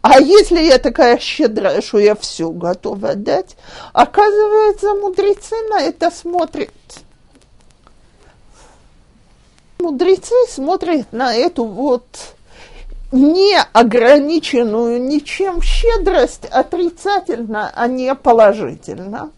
А 0.00 0.18
если 0.20 0.60
я 0.60 0.78
такая 0.78 1.18
щедрая, 1.18 1.80
что 1.80 1.98
я 1.98 2.14
все 2.14 2.50
готова 2.50 3.14
дать, 3.14 3.56
оказывается, 3.92 4.94
мудрецы 4.94 5.54
на 5.68 5.80
это 5.80 6.10
смотрят. 6.10 6.70
Мудрецы 9.78 10.34
смотрят 10.48 11.12
на 11.12 11.34
эту 11.34 11.64
вот 11.64 12.04
неограниченную 13.12 15.00
ничем 15.02 15.60
щедрость 15.62 16.46
отрицательно, 16.46 17.70
а 17.74 17.86
не 17.86 18.14
положительно. 18.14 19.30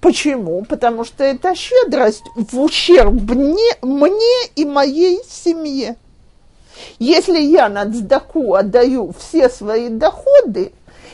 Почему? 0.00 0.64
Потому 0.64 1.04
что 1.04 1.24
это 1.24 1.54
щедрость 1.54 2.24
в 2.36 2.60
ущерб 2.60 3.12
мне, 3.12 3.76
мне 3.82 4.46
и 4.54 4.64
моей 4.64 5.20
семье. 5.28 5.96
Если 6.98 7.38
я 7.38 7.68
на 7.68 7.90
цдаку 7.90 8.54
отдаю 8.54 9.12
все 9.18 9.48
свои 9.48 9.88
доходы, 9.88 10.72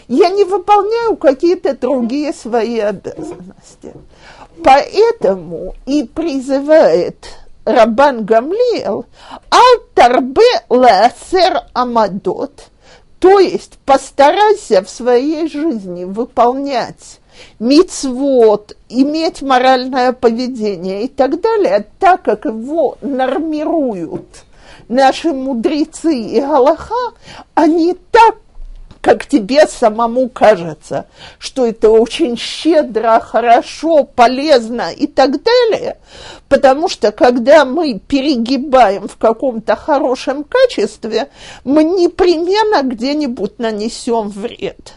я 0.08 0.28
не 0.30 0.44
выполняю 0.44 1.16
какие-то 1.16 1.74
другие 1.76 2.32
свои 2.32 2.80
обязанности. 2.80 3.94
Поэтому 4.62 5.74
и 5.86 6.04
призывает 6.04 7.26
Рабан 7.64 8.24
Гамлиел 8.24 9.06
«Алтарбе 9.50 10.42
лаасер 10.68 11.62
амадот», 11.72 12.70
то 13.18 13.38
есть 13.38 13.78
постарайся 13.84 14.82
в 14.82 14.90
своей 14.90 15.48
жизни 15.48 16.04
выполнять 16.04 17.20
мицвод, 17.60 18.76
иметь 18.88 19.42
моральное 19.42 20.12
поведение 20.12 21.04
и 21.04 21.08
так 21.08 21.40
далее, 21.40 21.86
так 22.00 22.22
как 22.22 22.44
его 22.44 22.98
нормируют 23.00 24.26
наши 24.88 25.32
мудрецы 25.32 26.14
и 26.14 26.40
Галаха, 26.40 27.14
они 27.54 27.96
так 28.10 28.41
как 29.02 29.26
тебе 29.26 29.66
самому 29.66 30.28
кажется, 30.28 31.06
что 31.38 31.66
это 31.66 31.90
очень 31.90 32.38
щедро, 32.38 33.20
хорошо, 33.20 34.04
полезно 34.04 34.92
и 34.92 35.08
так 35.08 35.42
далее, 35.42 35.98
потому 36.48 36.88
что 36.88 37.10
когда 37.10 37.64
мы 37.64 37.98
перегибаем 37.98 39.08
в 39.08 39.16
каком-то 39.16 39.74
хорошем 39.74 40.44
качестве, 40.44 41.28
мы 41.64 41.82
непременно 41.82 42.82
где-нибудь 42.82 43.58
нанесем 43.58 44.28
вред. 44.28 44.94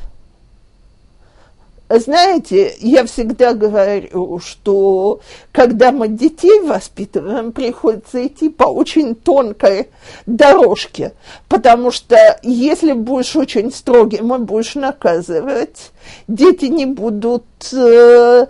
Знаете, 1.88 2.74
я 2.80 3.06
всегда 3.06 3.54
говорю, 3.54 4.40
что 4.40 5.20
когда 5.52 5.92
мы 5.92 6.08
детей 6.08 6.62
воспитываем, 6.62 7.52
приходится 7.52 8.26
идти 8.26 8.50
по 8.50 8.64
очень 8.64 9.14
тонкой 9.14 9.90
дорожке, 10.26 11.14
потому 11.48 11.92
что 11.92 12.40
если 12.42 12.94
будешь 12.94 13.36
очень 13.36 13.72
строгим 13.72 14.34
и 14.34 14.40
будешь 14.40 14.74
наказывать, 14.74 15.92
дети 16.28 16.66
не 16.66 16.88
будут 16.88 17.46
э, 17.72 18.48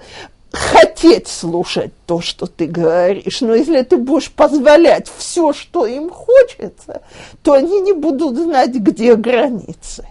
хотеть 0.54 1.28
слушать 1.28 1.91
то, 2.06 2.21
что 2.21 2.45
ты 2.45 2.67
говоришь, 2.67 3.41
но 3.41 3.54
если 3.54 3.82
ты 3.82 3.98
будешь 3.98 4.32
позволять 4.32 5.12
все, 5.17 5.52
что 5.52 5.86
им 5.86 6.10
хочется, 6.10 7.02
то 7.43 7.52
они 7.52 7.82
не 7.82 7.91
будут 7.91 8.38
знать, 8.38 8.76
где 8.76 9.15
границы. 9.15 10.06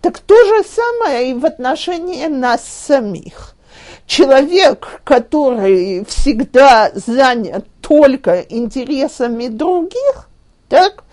Так 0.00 0.18
то 0.20 0.34
же 0.34 0.64
самое 0.64 1.30
и 1.30 1.34
в 1.34 1.44
отношении 1.44 2.26
нас 2.26 2.62
самих. 2.64 3.54
Человек, 4.06 5.00
который 5.04 6.04
всегда 6.04 6.92
занят 6.94 7.66
только 7.80 8.40
интересами 8.40 9.48
других, 9.48 10.28
так, 10.68 11.04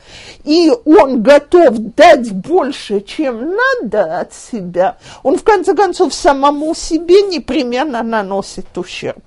и 0.43 0.71
он 0.85 1.23
готов 1.23 1.71
дать 1.95 2.31
больше, 2.31 3.01
чем 3.01 3.55
надо 3.55 4.19
от 4.19 4.33
себя, 4.33 4.97
он 5.23 5.37
в 5.37 5.43
конце 5.43 5.73
концов 5.75 6.13
самому 6.13 6.75
себе 6.75 7.23
непременно 7.23 8.03
наносит 8.03 8.77
ущерб. 8.77 9.23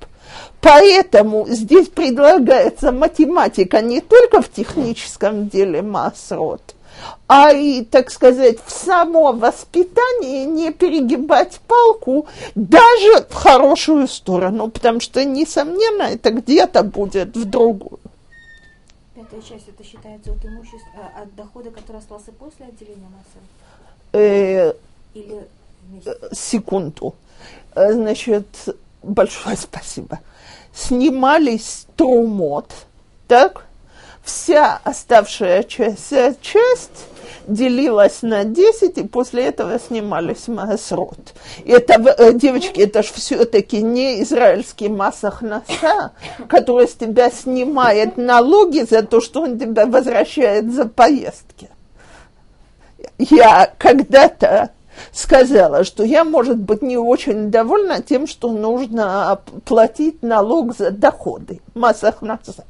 Поэтому 0.60 1.46
здесь 1.48 1.88
предлагается 1.88 2.92
математика 2.92 3.80
не 3.80 4.00
только 4.00 4.42
в 4.42 4.50
техническом 4.50 5.48
деле 5.48 5.82
Масрот, 5.82 6.75
а 7.28 7.52
и, 7.52 7.82
так 7.84 8.10
сказать, 8.10 8.58
в 8.64 8.70
само 8.70 9.32
воспитание 9.32 10.44
не 10.44 10.72
перегибать 10.72 11.60
палку 11.66 12.26
даже 12.54 13.26
в 13.28 13.34
хорошую 13.34 14.08
сторону, 14.08 14.68
потому 14.68 15.00
что, 15.00 15.24
несомненно, 15.24 16.02
это 16.02 16.30
где-то 16.30 16.82
будет 16.82 17.36
в 17.36 17.44
другую. 17.44 17.98
Пятая 19.14 19.40
часть, 19.40 19.68
это 19.68 19.82
считается 19.82 20.32
от 20.32 20.44
имущества, 20.44 20.90
а, 20.96 21.22
от 21.22 21.34
дохода, 21.34 21.70
который 21.70 21.96
остался 21.96 22.32
после 22.32 22.66
отделения 22.66 23.08
массы? 23.08 23.46
Э, 24.12 24.72
Или 25.14 25.46
вместе? 25.88 26.10
Э, 26.10 26.34
секунду. 26.34 27.14
Э, 27.74 27.92
значит, 27.92 28.46
большое 29.02 29.56
спасибо. 29.56 30.20
Снимались 30.72 31.86
трумот, 31.96 32.70
так? 33.26 33.65
Вся 34.26 34.80
оставшаяся 34.84 36.36
часть 36.42 37.06
делилась 37.46 38.22
на 38.22 38.44
10, 38.44 38.98
и 38.98 39.06
после 39.06 39.46
этого 39.46 39.78
снимались 39.78 40.48
масрот. 40.48 41.34
Это, 41.64 41.94
э, 41.94 42.32
девочки, 42.32 42.80
это 42.80 43.02
же 43.04 43.12
все-таки 43.14 43.80
не 43.82 44.22
израильский 44.22 44.88
массах 44.88 45.42
носа, 45.42 46.12
который 46.48 46.88
с 46.88 46.94
тебя 46.94 47.30
снимает 47.30 48.16
налоги 48.16 48.80
за 48.80 49.02
то, 49.02 49.20
что 49.20 49.42
он 49.42 49.58
тебя 49.58 49.86
возвращает 49.86 50.72
за 50.72 50.86
поездки. 50.86 51.70
Я 53.18 53.72
когда-то 53.78 54.70
сказала, 55.12 55.84
что 55.84 56.02
я, 56.02 56.24
может 56.24 56.58
быть, 56.58 56.82
не 56.82 56.96
очень 56.96 57.50
довольна 57.50 58.02
тем, 58.02 58.26
что 58.26 58.50
нужно 58.50 59.40
платить 59.64 60.22
налог 60.22 60.76
за 60.76 60.90
доходы, 60.90 61.60
массах 61.74 62.22
носа. 62.22 62.64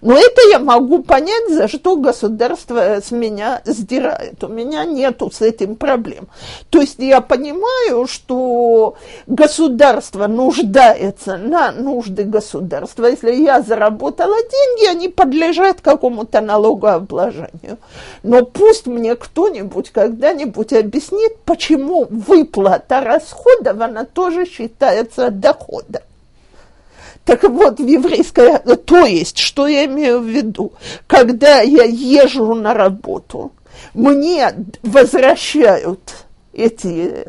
Но 0.00 0.14
это 0.14 0.40
я 0.50 0.58
могу 0.58 1.02
понять, 1.02 1.48
за 1.48 1.68
что 1.68 1.96
государство 1.96 3.00
с 3.00 3.10
меня 3.10 3.62
сдирает. 3.64 4.42
У 4.42 4.48
меня 4.48 4.84
нету 4.84 5.30
с 5.30 5.42
этим 5.42 5.76
проблем. 5.76 6.28
То 6.70 6.80
есть 6.80 6.98
я 6.98 7.20
понимаю, 7.20 8.06
что 8.06 8.96
государство 9.26 10.26
нуждается 10.26 11.36
на 11.36 11.72
нужды 11.72 12.24
государства. 12.24 13.06
Если 13.06 13.32
я 13.34 13.60
заработала 13.62 14.36
деньги, 14.36 14.90
они 14.90 15.08
подлежат 15.08 15.80
какому-то 15.80 16.40
налогообложению. 16.40 17.78
Но 18.22 18.44
пусть 18.44 18.86
мне 18.86 19.14
кто-нибудь 19.14 19.90
когда-нибудь 19.90 20.72
объяснит, 20.72 21.38
почему 21.44 22.06
выплата 22.08 23.00
расходов, 23.00 23.80
она 23.80 24.04
тоже 24.04 24.46
считается 24.46 25.30
доходом. 25.30 26.02
Так 27.24 27.44
вот, 27.44 27.78
в 27.78 27.86
еврейской, 27.86 28.58
то 28.76 29.04
есть, 29.04 29.38
что 29.38 29.66
я 29.68 29.84
имею 29.84 30.20
в 30.20 30.26
виду, 30.26 30.72
когда 31.06 31.60
я 31.60 31.84
езжу 31.84 32.54
на 32.54 32.74
работу, 32.74 33.52
мне 33.94 34.52
возвращают 34.82 36.26
эти 36.52 37.26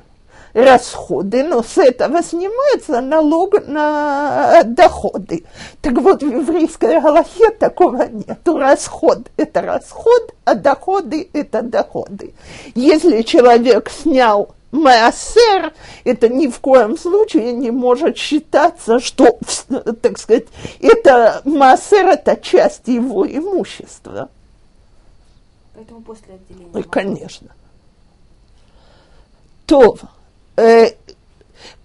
расходы, 0.54 1.44
но 1.44 1.64
с 1.64 1.78
этого 1.78 2.22
снимается 2.24 3.02
налог 3.02 3.68
на 3.68 4.64
доходы. 4.64 5.44
Так 5.82 5.94
вот, 5.94 6.24
в 6.24 6.28
еврейской 6.28 7.00
галахе 7.00 7.50
такого 7.52 8.08
нет. 8.08 8.40
Расход– 8.46 9.20
это 9.38 9.62
расход, 9.62 10.34
а 10.46 10.56
доходы– 10.56 11.28
это 11.34 11.62
доходы. 11.62 12.34
Если 12.76 13.24
человек 13.24 13.90
снял 13.90 14.56
Маасер, 14.74 15.72
это 16.04 16.30
ни 16.30 16.48
в 16.48 16.60
коем 16.60 16.98
случае 16.98 17.54
не 17.54 17.70
может 17.70 18.18
считаться, 18.18 19.00
что, 19.00 19.38
так 20.02 20.18
сказать, 20.18 20.48
это 20.82 21.44
Маасер– 21.46 22.08
это 22.10 22.36
часть 22.36 22.88
его 22.88 23.26
имущества. 23.26 24.30
Поэтому 25.76 26.02
после 26.02 26.34
отделения. 26.34 26.84
Конечно. 26.90 27.50
То, 29.68 29.96
э, 30.58 30.88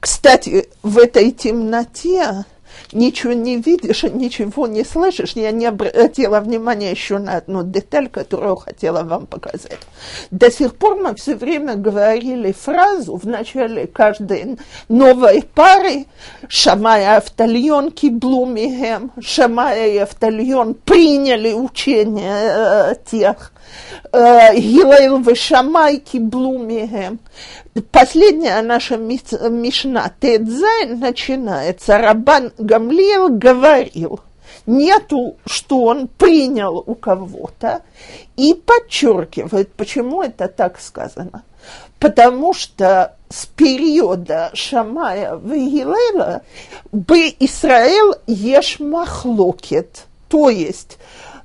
кстати, 0.00 0.70
в 0.82 0.96
этой 0.96 1.30
темноте 1.30 2.46
ничего 2.92 3.32
не 3.32 3.56
видишь 3.56 4.02
ничего 4.02 4.66
не 4.66 4.84
слышишь. 4.84 5.32
Я 5.32 5.50
не 5.50 5.66
обратила 5.66 6.40
внимания 6.40 6.90
еще 6.90 7.18
на 7.18 7.36
одну 7.36 7.62
деталь, 7.62 8.08
которую 8.08 8.56
хотела 8.56 9.02
вам 9.02 9.26
показать. 9.26 9.78
До 10.30 10.50
сих 10.50 10.74
пор 10.74 10.96
мы 10.96 11.14
все 11.14 11.34
время 11.34 11.76
говорили 11.76 12.52
фразу 12.52 13.16
в 13.16 13.26
начале 13.26 13.86
каждой 13.86 14.58
новой 14.88 15.42
пары 15.42 16.06
Шамая 16.48 17.18
Автальон 17.18 17.90
Киблумигем, 17.90 19.12
Шамая 19.20 19.88
и 19.88 19.98
Автальон 19.98 20.74
приняли 20.74 21.52
учение 21.52 22.92
э, 22.92 22.94
тех, 23.10 23.52
Гилайл 24.12 25.18
Вешамай 25.18 25.98
Киблумигем. 25.98 27.18
Последняя 27.90 28.60
наша 28.62 28.96
Мишна 28.96 30.12
Тедзайн 30.20 30.98
начинается. 30.98 31.98
Рабан 31.98 32.52
Гамлиел 32.58 33.28
говорил, 33.28 34.20
нету, 34.66 35.36
что 35.46 35.84
он 35.84 36.08
принял 36.08 36.82
у 36.84 36.94
кого-то, 36.94 37.82
и 38.36 38.54
подчеркивает, 38.54 39.72
почему 39.72 40.22
это 40.22 40.48
так 40.48 40.80
сказано. 40.80 41.42
Потому 41.98 42.54
что 42.54 43.16
с 43.28 43.46
периода 43.46 44.50
Шамая 44.54 45.36
в 45.36 45.52
Гилела 45.52 46.42
бы 46.92 47.34
Израиль 47.40 48.14
еш 48.26 48.78
махлокет, 48.78 50.06
то 50.28 50.48
есть 50.48 50.98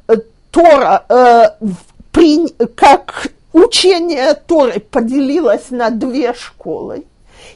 э, 0.08 0.16
Тора, 0.52 1.04
э, 1.10 1.66
при, 2.14 2.48
как 2.76 3.28
учение 3.52 4.36
Торы 4.36 4.80
поделилось 4.80 5.72
на 5.72 5.90
две 5.90 6.34
школы, 6.34 7.06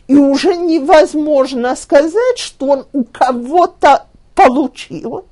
и 0.08 0.16
уже 0.16 0.56
невозможно 0.56 1.76
сказать, 1.76 2.38
что 2.38 2.66
он 2.66 2.86
у 2.92 3.04
кого-то 3.06 4.08
получил, 4.36 5.26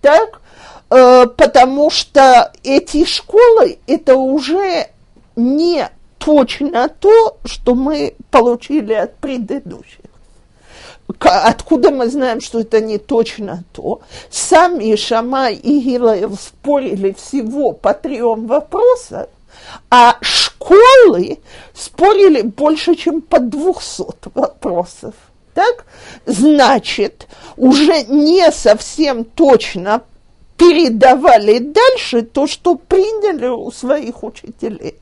так, 0.00 0.40
э, 0.90 1.26
потому 1.26 1.90
что 1.90 2.52
эти 2.62 3.04
школы 3.04 3.78
это 3.86 4.16
уже 4.16 4.88
не 5.34 5.88
точно 6.18 6.88
то, 6.88 7.38
что 7.44 7.74
мы 7.74 8.14
получили 8.30 8.92
от 8.92 9.16
предыдущих. 9.16 10.01
Откуда 11.24 11.90
мы 11.90 12.08
знаем, 12.08 12.40
что 12.40 12.60
это 12.60 12.80
не 12.80 12.98
точно 12.98 13.64
то? 13.72 14.00
Сами 14.30 14.94
Шамай 14.96 15.54
и 15.54 15.80
Гилаев 15.80 16.32
спорили 16.40 17.12
всего 17.12 17.72
по 17.72 17.94
трем 17.94 18.46
вопросам, 18.46 19.26
а 19.90 20.18
школы 20.20 21.38
спорили 21.74 22.42
больше, 22.42 22.94
чем 22.94 23.20
по 23.20 23.38
200 23.38 24.30
вопросов. 24.34 25.14
Так? 25.54 25.84
Значит, 26.26 27.28
уже 27.56 28.04
не 28.04 28.50
совсем 28.50 29.24
точно 29.24 30.02
передавали 30.56 31.58
дальше 31.58 32.22
то, 32.22 32.46
что 32.46 32.76
приняли 32.76 33.48
у 33.48 33.70
своих 33.70 34.22
учителей. 34.22 34.96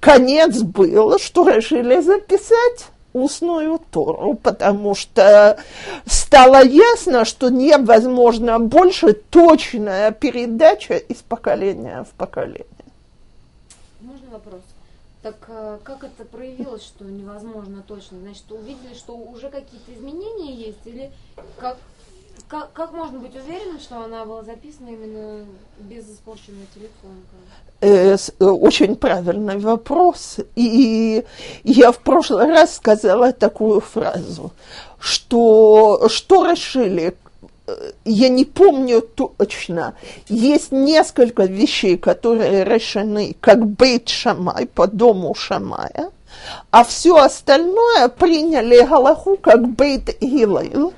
Конец 0.00 0.58
был, 0.62 1.18
что 1.18 1.48
решили 1.48 2.00
записать 2.00 2.91
устную 3.12 3.80
Тору, 3.90 4.34
потому 4.34 4.94
что 4.94 5.58
стало 6.06 6.64
ясно, 6.64 7.24
что 7.24 7.48
невозможно 7.48 8.58
больше 8.58 9.12
точная 9.12 10.12
передача 10.12 10.96
из 10.96 11.16
поколения 11.16 12.04
в 12.04 12.14
поколение 12.14 12.66
вопрос. 14.32 14.62
Так 15.22 15.36
э, 15.48 15.78
как 15.84 16.02
это 16.02 16.24
проявилось, 16.24 16.82
что 16.82 17.04
невозможно 17.04 17.82
точно? 17.86 18.18
Значит, 18.18 18.50
увидели, 18.50 18.94
что 18.94 19.16
уже 19.16 19.50
какие-то 19.50 19.94
изменения 19.94 20.54
есть? 20.54 20.84
Или 20.84 21.12
как, 21.58 21.78
как, 22.48 22.72
как 22.72 22.92
можно 22.92 23.18
быть 23.18 23.34
уверенным, 23.34 23.80
что 23.80 24.04
она 24.04 24.24
была 24.24 24.42
записана 24.42 24.88
именно 24.90 25.46
без 25.78 26.04
испорченного 26.04 26.66
телефона? 26.74 27.14
Э, 27.80 28.16
э, 28.16 28.44
очень 28.44 28.96
правильный 28.96 29.58
вопрос. 29.58 30.36
И 30.54 31.24
я 31.64 31.92
в 31.92 31.98
прошлый 31.98 32.46
раз 32.46 32.76
сказала 32.76 33.32
такую 33.32 33.80
фразу, 33.80 34.52
что 34.98 36.08
что 36.08 36.50
решили, 36.50 37.16
я 38.04 38.28
не 38.28 38.44
помню 38.44 39.02
точно, 39.02 39.94
есть 40.28 40.72
несколько 40.72 41.44
вещей, 41.44 41.96
которые 41.96 42.64
решены 42.64 43.36
как 43.40 43.66
бейт 43.66 44.08
Шамай, 44.08 44.66
по 44.66 44.86
дому 44.86 45.34
Шамая, 45.34 46.10
а 46.70 46.84
все 46.84 47.16
остальное 47.16 48.08
приняли 48.08 48.84
Галаху 48.84 49.36
как 49.36 49.68
бейт 49.68 50.20
Гилайл, 50.20 50.92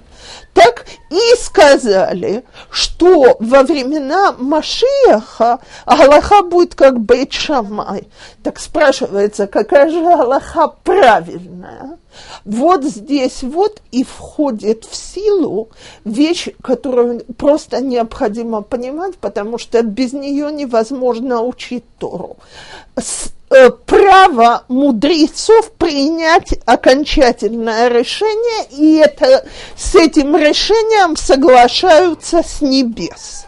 так 0.55 0.87
и 1.11 1.37
сказали, 1.37 2.45
что 2.71 3.37
во 3.41 3.63
времена 3.65 4.35
Машиаха 4.39 5.59
Аллаха 5.85 6.43
будет 6.43 6.75
как 6.75 7.01
Бейт 7.01 7.33
Шамай. 7.33 8.09
Так 8.43 8.59
спрашивается, 8.59 9.47
какая 9.47 9.91
же 9.91 9.99
Аллаха 9.99 10.69
правильная? 10.69 11.99
Вот 12.45 12.85
здесь 12.85 13.43
вот 13.43 13.81
и 13.91 14.05
входит 14.05 14.85
в 14.85 14.95
силу 14.95 15.69
вещь, 16.05 16.49
которую 16.63 17.25
просто 17.37 17.81
необходимо 17.81 18.63
понимать, 18.63 19.17
потому 19.17 19.59
что 19.59 19.83
без 19.83 20.13
нее 20.13 20.53
невозможно 20.53 21.43
учить 21.43 21.85
Тору. 21.99 22.37
С, 22.97 23.33
э, 23.51 23.71
право 23.71 24.65
мудрецов 24.69 25.73
принять 25.73 26.55
окончательное 26.65 27.89
решение, 27.89 28.67
и 28.71 28.97
это, 28.97 29.47
с 29.77 29.95
этим 29.95 30.37
решением 30.37 31.17
соглашаются 31.17 32.43
с 32.43 32.61
небес. 32.61 33.47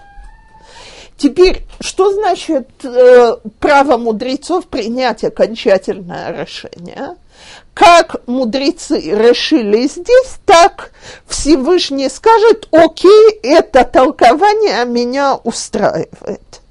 Теперь, 1.16 1.62
что 1.80 2.12
значит 2.12 2.68
э, 2.84 3.36
право 3.58 3.96
мудрецов 3.96 4.66
принять 4.66 5.24
окончательное 5.24 6.42
решение? 6.42 7.16
Как 7.76 8.26
мудрецы 8.26 8.98
решили 8.98 9.86
здесь, 9.86 10.38
так 10.46 10.92
Всевышний 11.26 12.08
скажет, 12.08 12.68
окей, 12.70 13.38
это 13.42 13.84
толкование 13.84 14.86
меня 14.86 15.34
устраивает. 15.34 16.62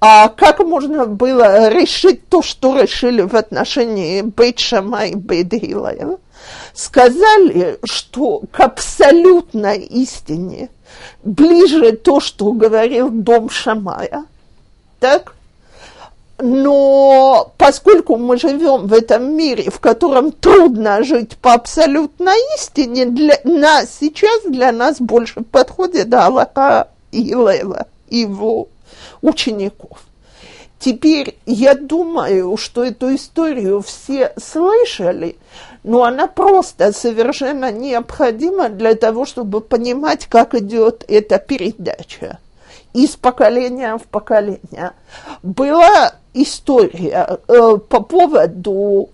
А 0.00 0.30
как 0.30 0.60
можно 0.60 1.04
было 1.04 1.68
решить 1.68 2.26
то, 2.30 2.40
что 2.40 2.80
решили 2.80 3.20
в 3.20 3.34
отношении 3.36 4.22
Бейт-Шама 4.22 5.08
и 5.08 5.14
бейт 5.16 5.52
Сказали, 6.72 7.78
что 7.84 8.40
к 8.50 8.60
абсолютной 8.60 9.80
истине 9.80 10.70
ближе 11.22 11.92
то, 11.92 12.20
что 12.20 12.52
говорил 12.52 13.10
дом 13.10 13.50
Шамая, 13.50 14.24
так? 14.98 15.34
Но 16.42 17.52
поскольку 17.56 18.16
мы 18.16 18.36
живем 18.36 18.88
в 18.88 18.92
этом 18.92 19.36
мире, 19.36 19.70
в 19.70 19.78
котором 19.78 20.32
трудно 20.32 21.04
жить 21.04 21.36
по 21.36 21.54
абсолютной 21.54 22.36
истине, 22.56 23.06
для 23.06 23.38
нас 23.44 23.98
сейчас 24.00 24.42
для 24.44 24.72
нас 24.72 25.00
больше 25.00 25.42
подходит 25.42 26.12
Аллаха 26.12 26.88
и 27.12 27.22
Лела, 27.22 27.86
его 28.10 28.68
учеников. 29.22 30.00
Теперь 30.80 31.38
я 31.46 31.74
думаю, 31.74 32.56
что 32.56 32.82
эту 32.82 33.14
историю 33.14 33.80
все 33.80 34.32
слышали, 34.36 35.36
но 35.84 36.02
она 36.02 36.26
просто 36.26 36.92
совершенно 36.92 37.70
необходима 37.70 38.68
для 38.68 38.96
того, 38.96 39.26
чтобы 39.26 39.60
понимать, 39.60 40.26
как 40.26 40.56
идет 40.56 41.04
эта 41.06 41.38
передача 41.38 42.40
из 42.92 43.16
поколения 43.16 43.96
в 43.96 44.04
поколение. 44.04 44.92
Была 45.42 46.14
история 46.34 47.38
э, 47.48 47.76
по 47.88 48.00
поводу 48.02 49.10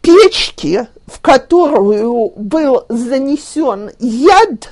печки, 0.00 0.86
в 1.06 1.20
которую 1.20 2.32
был 2.36 2.84
занесен 2.88 3.90
яд 3.98 4.70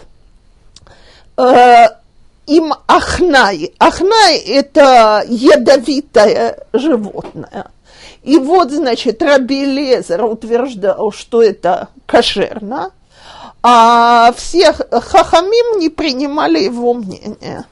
э, 1.36 1.86
им 2.46 2.72
ахнай. 2.86 3.74
Ахнай– 3.78 4.36
это 4.46 5.24
ядовитое 5.28 6.58
животное. 6.72 7.70
И 8.22 8.38
вот, 8.38 8.72
значит, 8.72 9.22
Раби 9.22 9.64
Лезер 9.64 10.24
утверждал, 10.24 11.12
что 11.12 11.42
это 11.42 11.88
кошерно, 12.06 12.90
а 13.68 14.32
все 14.36 14.72
хахамим 14.72 15.80
не 15.80 15.88
принимали 15.88 16.60
его 16.60 16.94
мнение. 16.94 17.64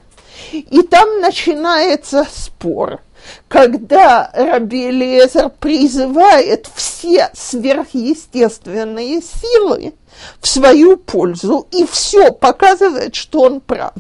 И 0.51 0.83
там 0.83 1.21
начинается 1.21 2.27
спор, 2.29 3.01
когда 3.47 4.29
Раби 4.35 4.89
Элиезер 4.89 5.51
призывает 5.51 6.69
все 6.75 7.31
сверхъестественные 7.33 9.23
силы 9.23 9.95
в 10.41 10.49
свою 10.49 10.97
пользу 10.97 11.69
и 11.71 11.87
все 11.87 12.33
показывает, 12.33 13.15
что 13.15 13.43
он 13.43 13.61
прав. 13.61 13.93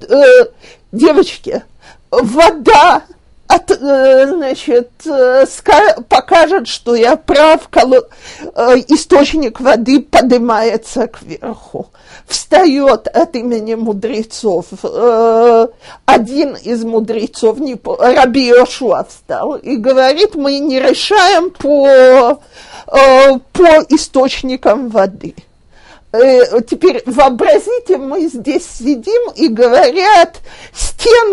Э, 0.00 0.44
девочки, 0.92 1.62
вода 2.10 3.04
от, 3.50 3.70
э, 3.72 4.26
значит, 4.28 4.90
э, 5.06 5.44
покажет, 6.08 6.68
что 6.68 6.94
я 6.94 7.16
прав, 7.16 7.68
источник 8.88 9.60
воды 9.60 10.00
поднимается 10.00 11.08
кверху. 11.08 11.88
Встает 12.26 13.08
от 13.08 13.34
имени 13.34 13.74
мудрецов. 13.74 14.66
Один 16.04 16.54
из 16.54 16.84
мудрецов, 16.84 17.58
не, 17.58 17.76
Раби 17.84 18.46
Йошуа 18.46 19.04
встал 19.08 19.56
и 19.56 19.76
говорит, 19.76 20.36
мы 20.36 20.58
не 20.58 20.78
решаем 20.78 21.50
по, 21.50 22.40
по 22.86 23.84
источникам 23.88 24.90
воды 24.90 25.34
э, 26.12 26.60
теперь 26.62 27.02
вообразите, 27.06 27.96
мы 27.96 28.28
здесь 28.28 28.66
сидим 28.66 29.30
и 29.34 29.48
говорят, 29.48 30.38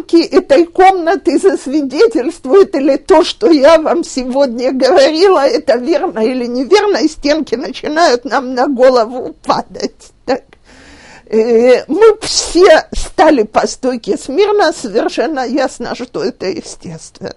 стенки 0.08 0.24
этой 0.24 0.66
комнаты 0.66 1.38
засвидетельствуют 1.40 2.76
или 2.76 2.98
то, 2.98 3.24
что 3.24 3.52
я 3.52 3.80
вам 3.80 4.04
сегодня 4.04 4.72
говорила, 4.72 5.46
это 5.46 5.78
верно 5.78 6.20
или 6.20 6.46
неверно, 6.46 6.98
и 6.98 7.08
стенки 7.08 7.56
начинают 7.56 8.26
нам 8.26 8.54
на 8.54 8.68
голову 8.68 9.36
падать. 9.46 10.12
Так. 10.26 10.44
Э, 11.26 11.84
мы 11.88 12.18
все 12.22 12.88
стали 12.94 13.44
по 13.44 13.68
стойке 13.68 14.18
смирно, 14.18 14.74
совершенно 14.74 15.46
ясно, 15.46 15.96
что 15.96 16.24
это 16.24 16.48
естественно. 16.48 17.36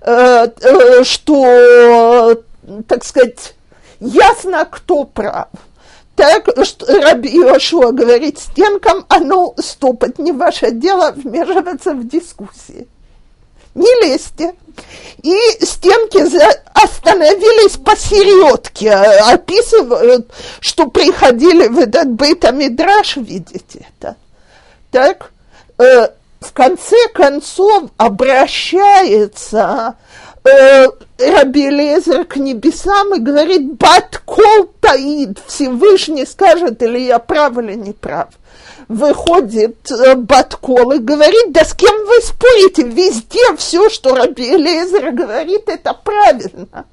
Э, 0.00 0.48
э, 0.60 1.04
что, 1.04 2.42
так 2.86 3.04
сказать, 3.04 3.54
ясно, 4.00 4.64
кто 4.70 5.04
прав 5.04 5.48
так 6.18 6.50
что 6.64 6.84
Раби 7.00 7.28
Иошуа 7.28 7.92
говорит 7.92 8.40
стенкам, 8.40 9.06
а 9.08 9.20
ну, 9.20 9.54
стопать 9.56 10.18
не 10.18 10.32
ваше 10.32 10.72
дело 10.72 11.12
вмешиваться 11.12 11.94
в 11.94 12.08
дискуссии. 12.08 12.88
Не 13.76 14.04
лезьте. 14.04 14.54
И 15.22 15.38
стенки 15.64 16.18
остановились 16.74 17.76
посередке, 17.76 18.90
описывают, 18.90 20.32
что 20.58 20.88
приходили 20.88 21.68
в 21.68 21.78
этот 21.78 22.08
бейт-мидраш, 22.08 23.16
видите 23.18 23.86
это. 23.96 24.16
Так, 24.90 25.30
э, 25.78 26.08
в 26.40 26.52
конце 26.52 26.96
концов 27.14 27.90
обращается 27.96 29.94
э, 30.48 30.86
Раби 31.18 31.68
Лезер 31.70 32.24
к 32.24 32.36
небесам 32.36 33.14
и 33.14 33.20
говорит, 33.20 33.74
Баткол 33.74 34.70
таид, 34.80 35.38
Всевышний 35.46 36.26
скажет, 36.26 36.82
или 36.82 36.98
я 37.00 37.18
прав, 37.18 37.58
или 37.58 37.74
не 37.74 37.92
прав. 37.92 38.28
Выходит 38.88 39.90
э, 39.90 40.14
Баткол 40.14 40.92
и 40.92 40.98
говорит, 40.98 41.52
да 41.52 41.64
с 41.64 41.74
кем 41.74 41.94
вы 42.06 42.20
спорите? 42.22 42.82
Везде 42.82 43.56
все, 43.56 43.90
что 43.90 44.14
Раби 44.14 44.56
Лезер 44.56 45.12
говорит, 45.12 45.68
это 45.68 45.92
правильно. 45.92 46.86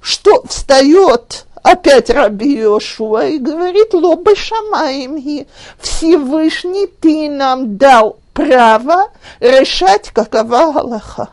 Что 0.00 0.42
встает 0.48 1.46
опять 1.62 2.10
Раби 2.10 2.58
Йошуа 2.58 3.26
и 3.26 3.38
говорит, 3.38 3.94
лобы 3.94 4.34
шамаем, 4.36 5.46
Всевышний 5.80 6.86
ты 6.86 7.30
нам 7.30 7.76
дал 7.76 8.18
право 8.34 9.10
решать, 9.40 10.10
какова 10.10 10.80
Аллаха. 10.80 11.28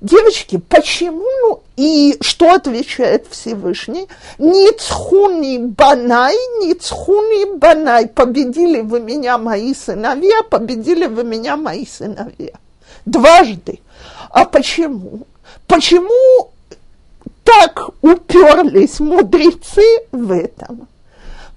Девочки, 0.00 0.56
почему 0.56 1.60
и 1.76 2.16
что 2.22 2.54
отвечает 2.54 3.26
Всевышний? 3.28 4.08
Ницхуни 4.38 5.58
банай, 5.58 6.34
ницхуни 6.62 7.58
банай. 7.58 8.06
Победили 8.08 8.80
вы 8.80 9.00
меня, 9.00 9.36
мои 9.36 9.74
сыновья, 9.74 10.42
победили 10.48 11.06
вы 11.06 11.22
меня, 11.24 11.58
мои 11.58 11.84
сыновья. 11.84 12.54
Дважды. 13.04 13.80
А 14.30 14.46
почему? 14.46 15.26
Почему 15.66 16.50
так 17.44 17.90
уперлись 18.00 19.00
мудрецы 19.00 19.84
в 20.12 20.32
этом? 20.32 20.88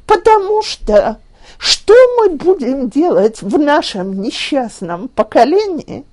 Потому 0.06 0.62
что 0.64 1.18
что 1.58 1.94
мы 2.18 2.32
будем 2.32 2.90
делать 2.90 3.42
в 3.42 3.58
нашем 3.58 4.22
несчастном 4.22 5.08
поколении– 5.08 6.04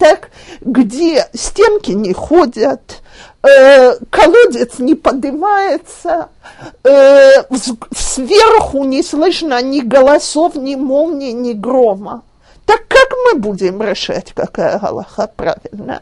так, 0.00 0.30
где 0.62 1.28
стенки 1.34 1.90
не 1.90 2.14
ходят, 2.14 3.02
э, 3.42 3.96
колодец 4.08 4.78
не 4.78 4.94
поднимается, 4.94 6.30
э, 6.82 7.42
сверху 7.94 8.84
не 8.84 9.02
слышно 9.02 9.62
ни 9.62 9.80
голосов, 9.80 10.54
ни 10.54 10.74
молний, 10.74 11.32
ни 11.32 11.52
грома. 11.52 12.22
Так 12.64 12.88
как 12.88 13.08
мы 13.26 13.40
будем 13.40 13.82
решать, 13.82 14.32
какая 14.32 14.78
Галаха 14.78 15.30
правильная? 15.36 16.00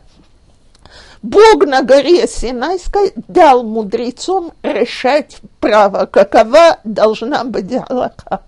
Бог 1.20 1.66
на 1.66 1.82
горе 1.82 2.28
Синайской 2.28 3.12
дал 3.26 3.64
мудрецам 3.64 4.52
решать 4.62 5.38
право, 5.58 6.06
какова 6.06 6.78
должна 6.84 7.42
быть 7.42 7.66
Галаха. 7.66 8.42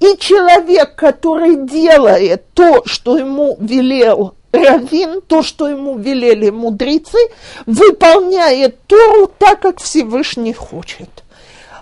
И 0.00 0.16
человек, 0.18 0.96
который 0.96 1.64
делает 1.68 2.52
то, 2.54 2.82
что 2.86 3.16
ему 3.16 3.56
велел 3.60 4.34
Равин, 4.52 5.20
то, 5.22 5.42
что 5.42 5.68
ему 5.68 5.98
велели 5.98 6.50
мудрецы, 6.50 7.18
выполняет 7.66 8.82
Тору 8.86 9.26
так, 9.38 9.60
как 9.60 9.80
Всевышний 9.80 10.52
хочет. 10.52 11.08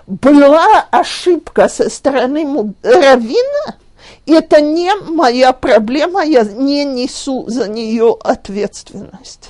Была 0.07 0.85
ошибка 0.91 1.67
со 1.69 1.89
стороны 1.89 2.73
Равина, 2.83 3.75
это 4.25 4.61
не 4.61 4.93
моя 4.95 5.53
проблема, 5.53 6.23
я 6.23 6.43
не 6.43 6.85
несу 6.85 7.45
за 7.47 7.67
нее 7.67 8.15
ответственность. 8.21 9.49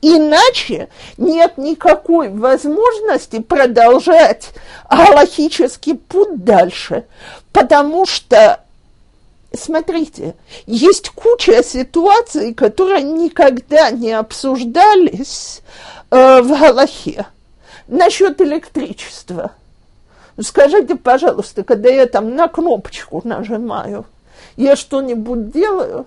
Иначе 0.00 0.88
нет 1.16 1.58
никакой 1.58 2.28
возможности 2.28 3.40
продолжать 3.40 4.50
галахический 4.88 5.96
путь 5.96 6.44
дальше, 6.44 7.06
потому 7.52 8.06
что 8.06 8.60
смотрите, 9.56 10.34
есть 10.66 11.10
куча 11.10 11.62
ситуаций, 11.62 12.54
которые 12.54 13.02
никогда 13.02 13.90
не 13.90 14.12
обсуждались 14.12 15.62
э, 16.10 16.42
в 16.42 16.48
Галахе. 16.48 17.26
Насчет 17.86 18.40
электричества. 18.40 19.52
Скажите, 20.40 20.94
пожалуйста, 20.94 21.64
когда 21.64 21.88
я 21.88 22.06
там 22.06 22.34
на 22.36 22.48
кнопочку 22.48 23.22
нажимаю, 23.24 24.04
я 24.56 24.76
что-нибудь 24.76 25.50
делаю? 25.50 26.06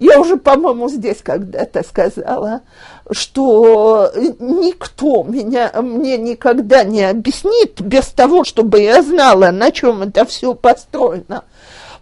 Я 0.00 0.20
уже, 0.20 0.36
по-моему, 0.36 0.88
здесь 0.88 1.18
когда-то 1.22 1.82
сказала, 1.82 2.62
что 3.10 4.10
никто 4.38 5.24
меня, 5.24 5.72
мне 5.82 6.16
никогда 6.16 6.84
не 6.84 7.02
объяснит 7.02 7.80
без 7.80 8.06
того, 8.06 8.44
чтобы 8.44 8.80
я 8.80 9.02
знала, 9.02 9.50
на 9.50 9.72
чем 9.72 10.02
это 10.02 10.24
все 10.24 10.54
построено– 10.54 11.44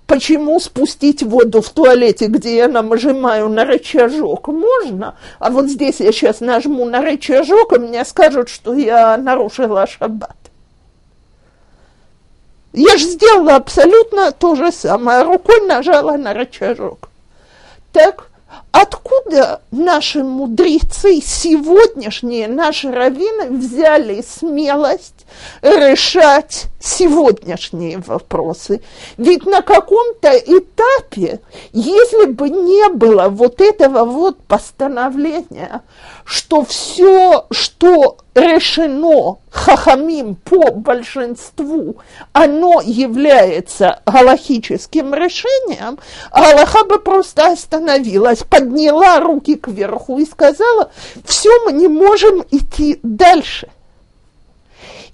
Почему 0.06 0.60
спустить 0.60 1.24
воду 1.24 1.60
в 1.60 1.68
туалете, 1.70 2.26
где 2.26 2.56
я 2.56 2.68
нажимаю 2.68 3.48
на 3.48 3.64
рычажок, 3.64 4.46
можно, 4.46 5.16
а 5.40 5.50
вот 5.50 5.66
здесь 5.66 5.98
я 5.98 6.12
сейчас 6.12 6.40
нажму 6.40 6.84
на 6.84 7.02
рычажок, 7.02 7.72
и 7.72 7.80
мне 7.80 8.04
скажут, 8.04 8.48
что 8.48 8.74
я 8.74 9.16
нарушила 9.16 9.84
шаббат. 9.86 10.36
Я 12.72 12.96
же 12.98 13.04
сделала 13.04 13.56
абсолютно 13.56 14.30
то 14.30 14.54
же 14.54 14.70
самое, 14.70 15.22
рукой 15.24 15.66
нажала 15.66 16.16
на 16.16 16.34
рычажок. 16.34 17.08
Так, 17.92 18.28
Откуда 18.72 19.62
наши 19.70 20.22
мудрецы, 20.22 21.22
сегодняшние 21.24 22.46
наши 22.46 22.90
раввины, 22.90 23.50
взяли 23.56 24.22
смелость 24.22 25.24
решать 25.62 26.66
сегодняшние 26.78 27.98
вопросы? 27.98 28.82
Ведь 29.16 29.46
на 29.46 29.62
каком-то 29.62 30.30
этапе, 30.36 31.40
если 31.72 32.26
бы 32.26 32.50
не 32.50 32.88
было 32.90 33.28
вот 33.28 33.62
этого 33.62 34.04
вот 34.04 34.38
постановления, 34.42 35.82
что 36.26 36.64
все, 36.64 37.46
что 37.50 38.18
решено 38.34 39.38
хахамим 39.50 40.34
по 40.34 40.70
большинству, 40.70 41.96
оно 42.32 42.82
является 42.84 44.00
галахическим 44.04 45.14
решением, 45.14 45.98
а 46.30 46.50
Аллаха 46.50 46.84
бы 46.84 46.98
просто 46.98 47.52
остановилась, 47.52 48.42
подняла 48.48 49.20
руки 49.20 49.56
кверху 49.56 50.18
и 50.18 50.24
сказала, 50.24 50.90
все, 51.24 51.50
мы 51.64 51.72
не 51.72 51.88
можем 51.88 52.44
идти 52.50 52.98
дальше. 53.02 53.68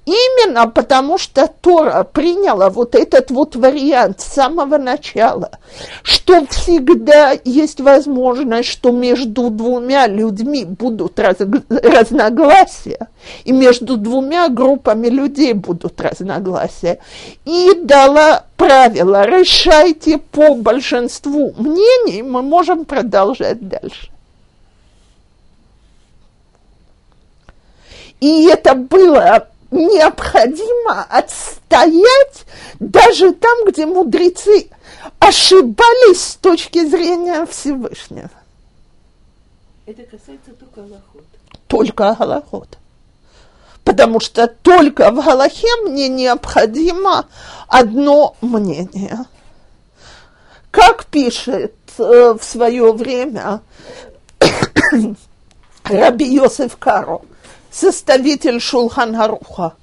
Именно 0.05 0.67
потому, 0.67 1.17
что 1.17 1.47
Тора 1.47 2.03
приняла 2.03 2.71
вот 2.71 2.97
этот 2.97 3.31
вот 3.31 3.55
вариант 3.55 4.21
с 4.21 4.33
самого 4.35 4.77
начала, 4.77 5.51
что 6.03 6.45
всегда 6.47 7.37
есть 7.45 7.81
возможность, 7.81 8.69
что 8.69 8.91
между 8.91 9.49
двумя 9.49 10.09
людьми 10.09 10.65
будут 10.65 11.21
раз, 11.21 11.37
разногласия, 11.69 13.07
и 13.45 13.53
между 13.53 13.97
двумя 13.97 14.49
группами 14.49 15.07
людей 15.07 15.53
будут 15.53 16.01
разногласия, 16.01 16.99
и 17.45 17.71
дала 17.85 18.47
правило 18.57 19.25
«решайте 19.25 20.19
по 20.19 20.57
большинству 20.57 21.53
мнений», 21.57 22.23
мы 22.23 22.43
можем 22.43 22.85
продолжать 22.85 23.69
дальше. 23.69 24.09
И 28.21 28.47
это 28.47 28.75
было 28.75 29.49
необходимо 29.73 31.03
отстоять 31.09 32.45
даже 32.79 33.33
там, 33.33 33.65
где 33.67 33.87
мудрецы 33.87 34.69
ошибались 35.19 36.23
с 36.23 36.37
точки 36.37 36.85
зрения 36.87 37.47
Всевышнего. 37.47 38.31
Это 39.87 40.03
касается 40.05 40.53
только 40.53 40.83
Аллахот. 40.83 41.25
Только 41.67 42.15
Галахот. 42.15 42.79
Потому 43.85 44.21
что 44.21 44.47
только 44.47 45.11
в 45.11 45.25
Галахе 45.25 45.67
мне 45.85 46.09
необходимо 46.09 47.27
одно 47.67 48.37
мнение. 48.41 49.19
Как 50.71 51.07
пишет 51.07 51.75
э, 51.99 52.35
в 52.39 52.43
свое 52.45 52.93
время 52.93 53.61
Раби 55.85 56.33
Йосеф 56.33 56.77
Каро, 56.77 57.23
составитель 57.73 58.61
Шулхан 58.61 59.17
Харуха, 59.17 59.75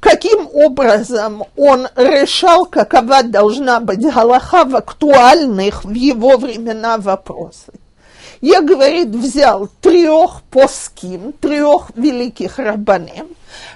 каким 0.00 0.48
образом 0.52 1.44
он 1.56 1.88
решал, 1.96 2.66
какова 2.66 3.22
должна 3.22 3.80
быть 3.80 4.00
Галаха 4.00 4.64
в 4.64 4.76
актуальных 4.76 5.84
в 5.84 5.92
его 5.92 6.36
времена 6.36 6.98
вопросах. 6.98 7.74
Я, 8.40 8.60
говорит, 8.60 9.08
взял 9.08 9.68
трех 9.80 10.42
поским, 10.50 11.32
трех 11.32 11.90
великих 11.96 12.58
рабаним, 12.58 13.28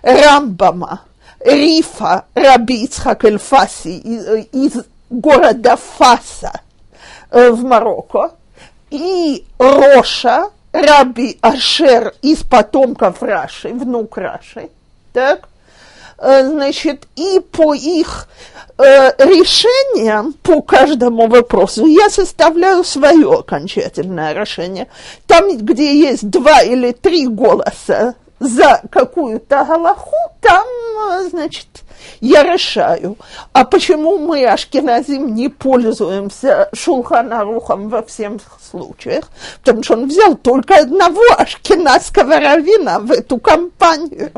Рамбама, 0.02 1.02
Рифа, 1.40 2.26
Раби 2.34 2.84
Ицхак 2.84 3.24
Эльфаси 3.24 3.96
из, 3.96 4.46
из 4.52 4.84
города 5.08 5.76
Фаса 5.76 6.60
э, 7.30 7.50
в 7.50 7.64
Марокко, 7.64 8.32
и 8.90 9.44
Роша, 9.58 10.50
Раби 10.78 11.38
Ашер 11.40 12.14
из 12.22 12.44
потомков 12.44 13.20
Раши, 13.22 13.70
внук 13.70 14.16
Раши, 14.16 14.68
так, 15.12 15.48
э, 16.18 16.46
значит, 16.46 17.08
и 17.16 17.40
по 17.40 17.74
их 17.74 18.28
э, 18.78 19.10
решениям 19.18 20.34
по 20.34 20.62
каждому 20.62 21.26
вопросу 21.26 21.86
я 21.86 22.08
составляю 22.10 22.84
свое 22.84 23.38
окончательное 23.38 24.32
решение. 24.34 24.86
Там, 25.26 25.56
где 25.58 25.98
есть 25.98 26.30
два 26.30 26.62
или 26.62 26.92
три 26.92 27.26
голоса 27.26 28.14
за 28.40 28.82
какую-то 28.90 29.64
галаху, 29.64 30.16
там, 30.40 30.64
э, 31.10 31.28
значит, 31.30 31.66
я 32.20 32.42
решаю. 32.42 33.16
А 33.52 33.64
почему 33.64 34.18
мы, 34.18 34.46
Ашкеназим, 34.46 35.34
не 35.34 35.48
пользуемся 35.48 36.68
Шулханарухом 36.72 37.88
во 37.88 38.02
всех 38.02 38.40
случаях? 38.70 39.24
Потому 39.60 39.82
что 39.82 39.94
он 39.94 40.08
взял 40.08 40.36
только 40.36 40.76
одного 40.76 41.22
ашкеназского 41.36 42.38
равина 42.38 43.00
в 43.00 43.12
эту 43.12 43.38
компанию. 43.38 44.32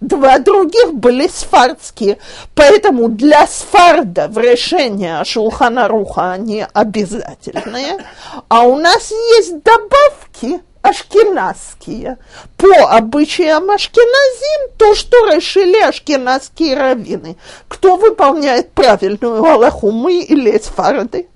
Два 0.00 0.38
других 0.38 0.92
были 0.94 1.28
сфардские. 1.28 2.18
Поэтому 2.54 3.08
для 3.08 3.46
сфардов 3.46 4.36
решения 4.36 5.24
Шулхана 5.24 5.88
Руха 5.88 6.32
они 6.32 6.66
обязательные. 6.74 8.04
А 8.48 8.64
у 8.64 8.76
нас 8.76 9.10
есть 9.10 9.62
добавки 9.62 10.60
ашкеназские. 10.84 12.18
По 12.58 12.96
обычаям 12.96 13.70
ашкеназим, 13.70 14.70
то, 14.76 14.94
что 14.94 15.16
решили 15.34 15.80
ашкеназские 15.80 16.76
раввины. 16.76 17.36
Кто 17.68 17.96
выполняет 17.96 18.72
правильную 18.72 19.42
Аллаху, 19.42 19.90
мы 19.90 20.20
или 20.20 20.58
сфарды? 20.58 21.28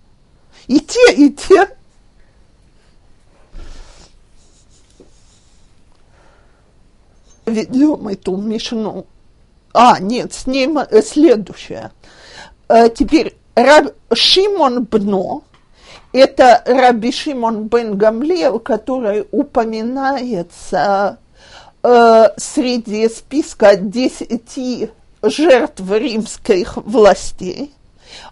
И 0.67 0.81
те, 0.81 1.15
и 1.15 1.31
те. 1.31 1.69
ведем 7.47 8.09
эту 8.09 8.37
Мишну. 8.37 9.07
А, 9.73 9.99
нет, 10.01 10.35
с 10.35 10.47
ним 10.47 10.79
э, 10.79 11.01
следующее. 11.01 11.93
Э, 12.69 12.91
теперь 12.91 13.39
Раб 13.55 13.95
Шимон 14.13 14.85
Бно, 14.85 15.45
это 16.13 16.63
Раби 16.67 17.13
Шимон 17.13 17.69
бен 17.69 17.97
Гамлиел, 17.97 18.59
который 18.59 19.27
упоминается 19.31 21.19
э, 21.83 22.25
среди 22.37 23.09
списка 23.09 23.77
десяти 23.77 24.91
жертв 25.23 25.83
римских 25.91 26.77
властей. 26.77 27.75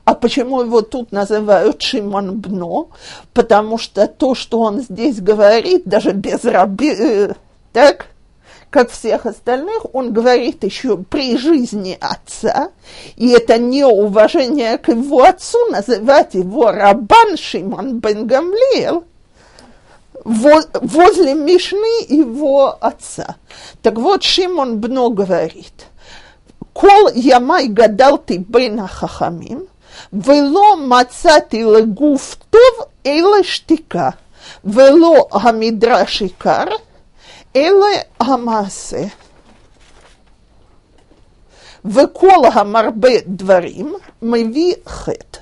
А 0.04 0.14
почему 0.14 0.62
его 0.62 0.80
тут 0.82 1.12
называют 1.12 1.82
Шимон 1.82 2.38
Бно? 2.40 2.88
Потому 3.34 3.76
что 3.78 4.06
то, 4.06 4.34
что 4.34 4.60
он 4.60 4.80
здесь 4.80 5.20
говорит, 5.20 5.82
даже 5.84 6.12
без 6.12 6.44
раби, 6.44 6.94
э, 6.98 7.34
так, 7.72 8.06
как 8.76 8.90
всех 8.90 9.24
остальных, 9.24 9.86
он 9.94 10.12
говорит 10.12 10.62
еще 10.62 10.98
при 10.98 11.38
жизни 11.38 11.96
отца, 11.98 12.68
и 13.16 13.30
это 13.30 13.56
неуважение 13.56 14.76
к 14.76 14.88
его 14.88 15.22
отцу, 15.24 15.56
называть 15.70 16.34
его 16.34 16.70
Рабан 16.70 17.38
Шимон 17.38 18.00
бен 18.00 18.26
Гамлиел, 18.26 19.04
возле 20.24 21.32
Мишны 21.32 22.04
его 22.06 22.76
отца. 22.78 23.36
Так 23.80 23.94
вот, 23.94 24.22
Шимон 24.22 24.78
Бно 24.78 25.08
говорит, 25.08 25.86
«Кол 26.74 27.08
ямай 27.14 27.68
гадал 27.68 28.18
ты 28.18 28.36
бен 28.36 28.86
хахамим, 28.86 29.68
вело 30.12 30.76
мацати 30.76 31.62
легуф 31.62 32.36
тов 32.50 32.88
эле 33.04 33.42
штика, 33.42 34.16
вело 34.62 35.28
хамидрашикар, 35.30 36.74
Эле 37.56 38.06
амасе. 38.18 39.12
в 41.82 41.98
Векол 41.98 42.50
гамарбе 42.50 43.22
дворим 43.24 43.96
меви 44.20 44.76
хет. 44.84 45.40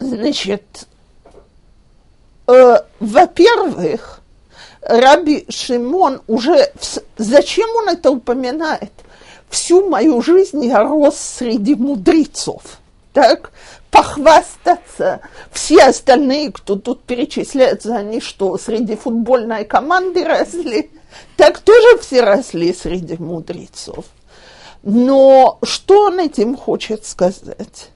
Значит, 0.00 0.88
э, 2.48 2.76
во-первых, 2.98 4.20
Раби 4.80 5.46
Шимон 5.48 6.22
уже... 6.26 6.72
В, 6.80 6.98
зачем 7.18 7.68
он 7.76 7.90
это 7.90 8.10
упоминает? 8.10 8.92
Всю 9.50 9.88
мою 9.88 10.20
жизнь 10.20 10.64
я 10.64 10.82
рос 10.82 11.16
среди 11.16 11.76
мудрецов. 11.76 12.62
Так, 13.12 13.52
похвастаться. 13.90 15.20
Все 15.50 15.84
остальные, 15.84 16.52
кто 16.52 16.76
тут 16.76 17.02
перечисляется, 17.02 17.96
они 17.96 18.20
что, 18.20 18.56
среди 18.58 18.96
футбольной 18.96 19.64
команды 19.64 20.24
росли? 20.24 20.90
Так 21.36 21.58
тоже 21.60 21.98
все 21.98 22.22
росли 22.22 22.72
среди 22.72 23.16
мудрецов. 23.16 24.04
Но 24.82 25.58
что 25.62 26.06
он 26.06 26.20
этим 26.20 26.56
хочет 26.56 27.04
сказать? 27.04 27.90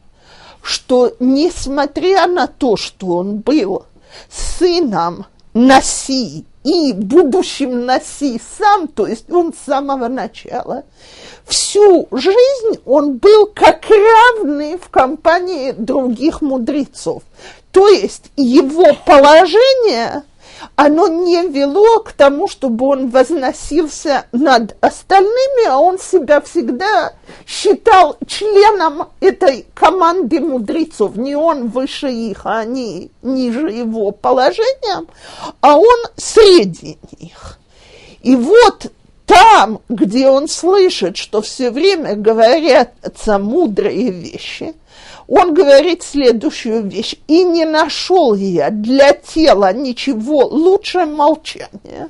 Что 0.62 1.14
несмотря 1.20 2.26
на 2.26 2.46
то, 2.46 2.76
что 2.76 3.06
он 3.18 3.38
был 3.38 3.86
сыном 4.30 5.26
Наси 5.52 6.44
и 6.64 6.92
будущим 6.94 7.84
Наси 7.84 8.40
сам, 8.58 8.88
то 8.88 9.06
есть 9.06 9.30
он 9.30 9.52
с 9.52 9.66
самого 9.66 10.08
начала, 10.08 10.84
всю 11.46 12.08
жизнь 12.10 12.80
он 12.86 13.18
был 13.18 13.46
как 13.54 13.86
равный 13.88 14.78
в 14.78 14.88
компании 14.88 15.72
других 15.72 16.40
мудрецов. 16.40 17.22
То 17.70 17.88
есть 17.88 18.30
его 18.36 18.96
положение, 19.04 20.22
оно 20.76 21.08
не 21.08 21.46
вело 21.48 22.00
к 22.00 22.12
тому, 22.12 22.48
чтобы 22.48 22.86
он 22.86 23.08
возносился 23.08 24.26
над 24.32 24.76
остальными, 24.80 25.66
а 25.68 25.78
он 25.78 25.98
себя 25.98 26.40
всегда 26.40 27.12
считал 27.46 28.16
членом 28.26 29.08
этой 29.20 29.66
команды 29.74 30.40
мудрецов. 30.40 31.16
Не 31.16 31.36
он 31.36 31.68
выше 31.68 32.10
их, 32.10 32.46
а 32.46 32.60
они 32.60 33.10
ниже 33.22 33.70
его 33.70 34.10
положением, 34.10 35.08
а 35.60 35.76
он 35.76 35.98
среди 36.16 36.98
них. 37.18 37.58
И 38.22 38.36
вот 38.36 38.90
там, 39.26 39.80
где 39.88 40.28
он 40.28 40.48
слышит, 40.48 41.16
что 41.16 41.40
все 41.42 41.70
время 41.70 42.14
говорятся 42.14 43.38
мудрые 43.38 44.10
вещи, 44.10 44.74
он 45.28 45.54
говорит 45.54 46.02
следующую 46.02 46.82
вещь. 46.82 47.16
«И 47.26 47.44
не 47.44 47.64
нашел 47.64 48.34
я 48.34 48.70
для 48.70 49.12
тела 49.12 49.72
ничего 49.72 50.46
лучше 50.46 51.06
молчания». 51.06 52.08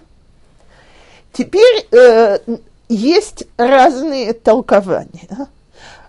Теперь 1.33 1.87
э, 1.91 2.39
есть 2.89 3.45
разные 3.57 4.33
толкования. 4.33 5.49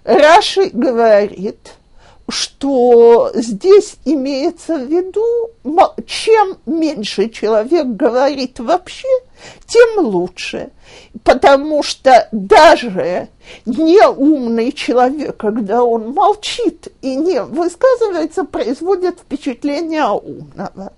Раши 0.03 0.69
говорит, 0.71 1.73
что 2.29 3.31
здесь 3.33 3.95
имеется 4.05 4.77
в 4.77 4.85
виду, 4.87 5.49
чем 6.05 6.57
меньше 6.65 7.29
человек 7.29 7.87
говорит 7.87 8.59
вообще– 8.59 9.07
тем 9.67 10.05
лучше. 10.05 10.69
Потому 11.23 11.83
что 11.83 12.27
даже 12.31 13.29
неумный 13.65 14.71
человек, 14.71 15.37
когда 15.37 15.83
он 15.83 16.13
молчит 16.13 16.87
и 17.01 17.15
не 17.15 17.41
высказывается, 17.41 18.43
производит 18.43 19.19
впечатление 19.19 20.07
умного. 20.07 20.93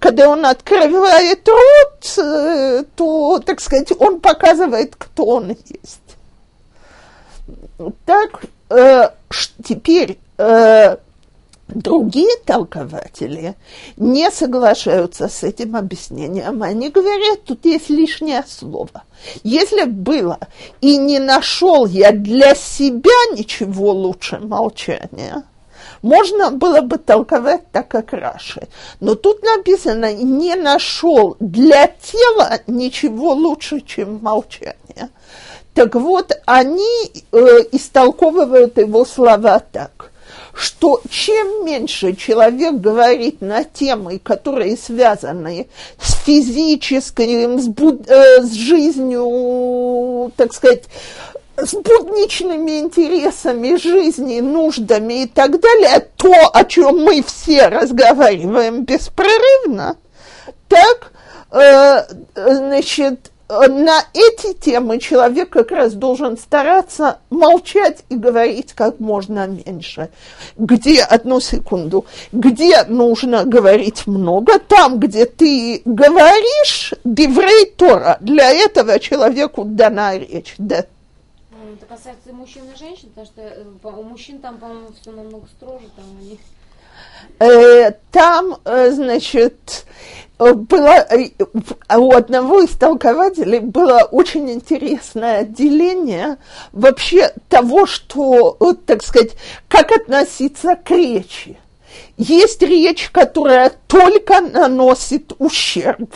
Когда 0.00 0.28
он 0.28 0.44
открывает 0.44 1.48
рот, 1.48 2.18
э, 2.18 2.84
то, 2.96 3.38
так 3.40 3.60
сказать, 3.60 3.92
он 3.98 4.20
показывает, 4.20 4.96
кто 4.96 5.24
он 5.24 5.50
есть. 5.50 6.00
Так, 8.04 8.42
э, 8.70 9.10
теперь 9.64 10.18
э, 10.38 10.96
Другие 11.74 12.36
толкователи 12.44 13.54
не 13.96 14.30
соглашаются 14.30 15.28
с 15.28 15.42
этим 15.42 15.76
объяснением. 15.76 16.62
Они 16.62 16.88
говорят, 16.88 17.44
тут 17.44 17.64
есть 17.64 17.90
лишнее 17.90 18.44
слово. 18.48 19.04
Если 19.44 19.84
было 19.84 20.38
и 20.80 20.96
не 20.96 21.18
нашел 21.18 21.86
я 21.86 22.12
для 22.12 22.54
себя 22.54 23.36
ничего 23.36 23.92
лучше 23.92 24.38
молчания, 24.40 25.44
можно 26.02 26.50
было 26.50 26.80
бы 26.80 26.98
толковать 26.98 27.70
так, 27.70 27.88
как 27.88 28.12
Раши. 28.12 28.68
Но 29.00 29.14
тут 29.14 29.42
написано, 29.42 30.12
не 30.14 30.54
нашел 30.56 31.36
для 31.40 31.86
тела 31.86 32.60
ничего 32.66 33.32
лучше, 33.32 33.80
чем 33.80 34.18
молчание. 34.22 35.10
Так 35.74 35.94
вот, 35.94 36.32
они 36.46 37.12
э, 37.30 37.38
истолковывают 37.72 38.78
его 38.78 39.04
слова 39.04 39.60
так 39.60 40.09
что 40.60 41.00
чем 41.08 41.64
меньше 41.64 42.14
человек 42.14 42.74
говорит 42.74 43.40
на 43.40 43.64
темы, 43.64 44.18
которые 44.18 44.76
связаны 44.76 45.68
с 45.98 46.12
физическим, 46.22 47.58
с, 47.58 47.66
буд, 47.66 48.06
э, 48.06 48.42
с 48.42 48.52
жизнью, 48.52 50.30
так 50.36 50.52
сказать, 50.52 50.84
с 51.56 51.72
будничными 51.72 52.80
интересами 52.80 53.76
жизни, 53.76 54.40
нуждами 54.40 55.22
и 55.22 55.26
так 55.26 55.58
далее, 55.60 56.06
то, 56.16 56.32
о 56.52 56.64
чем 56.64 57.04
мы 57.04 57.22
все 57.22 57.68
разговариваем 57.68 58.84
беспрерывно, 58.84 59.96
так, 60.68 61.12
э, 61.52 62.04
значит, 62.34 63.30
на 63.50 64.04
эти 64.14 64.54
темы 64.54 64.98
человек 64.98 65.50
как 65.50 65.70
раз 65.72 65.94
должен 65.94 66.38
стараться 66.38 67.18
молчать 67.30 68.04
и 68.08 68.16
говорить 68.16 68.72
как 68.72 69.00
можно 69.00 69.46
меньше. 69.46 70.10
Где, 70.56 71.02
одну 71.02 71.40
секунду, 71.40 72.06
где 72.32 72.84
нужно 72.84 73.44
говорить 73.44 74.06
много, 74.06 74.58
там, 74.58 75.00
где 75.00 75.26
ты 75.26 75.82
говоришь, 75.84 76.94
Деврей 77.04 77.66
Тора, 77.76 78.18
для 78.20 78.50
этого 78.50 78.98
человеку 79.00 79.64
дана 79.64 80.16
речь. 80.16 80.54
Да. 80.58 80.84
Ну, 81.50 81.74
это 81.74 81.86
касается 81.86 82.30
и 82.30 82.32
мужчин 82.32 82.62
и 82.72 82.78
женщин, 82.78 83.08
потому 83.08 83.26
что 83.26 83.40
э, 83.42 83.64
у 83.82 84.02
мужчин 84.04 84.38
там, 84.38 84.58
по-моему, 84.58 84.88
все 85.00 85.10
намного 85.10 85.46
строже, 85.48 85.86
там 85.96 86.04
у 86.20 86.24
них 86.24 86.38
э, 87.38 87.92
там, 88.10 88.56
э, 88.64 88.90
значит, 88.90 89.84
было, 90.40 91.06
у 91.96 92.12
одного 92.14 92.62
из 92.62 92.70
толкователей 92.70 93.58
было 93.60 94.08
очень 94.10 94.50
интересное 94.50 95.40
отделение 95.40 96.38
вообще 96.72 97.32
того, 97.48 97.86
что, 97.86 98.56
так 98.86 99.02
сказать, 99.02 99.32
как 99.68 99.92
относиться 99.92 100.76
к 100.76 100.90
речи. 100.90 101.58
Есть 102.16 102.62
речь, 102.62 103.10
которая 103.10 103.72
только 103.86 104.40
наносит 104.40 105.32
ущерб, 105.38 106.14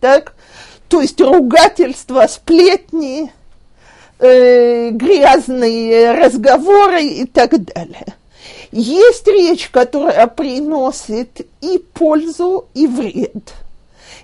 так? 0.00 0.34
То 0.88 1.00
есть 1.00 1.20
ругательства, 1.20 2.26
сплетни, 2.28 3.32
э, 4.18 4.90
грязные 4.90 6.12
разговоры 6.12 7.02
и 7.02 7.26
так 7.26 7.50
далее. 7.64 8.15
Есть 8.78 9.26
речь, 9.26 9.70
которая 9.70 10.26
приносит 10.26 11.46
и 11.62 11.78
пользу, 11.94 12.66
и 12.74 12.86
вред. 12.86 13.54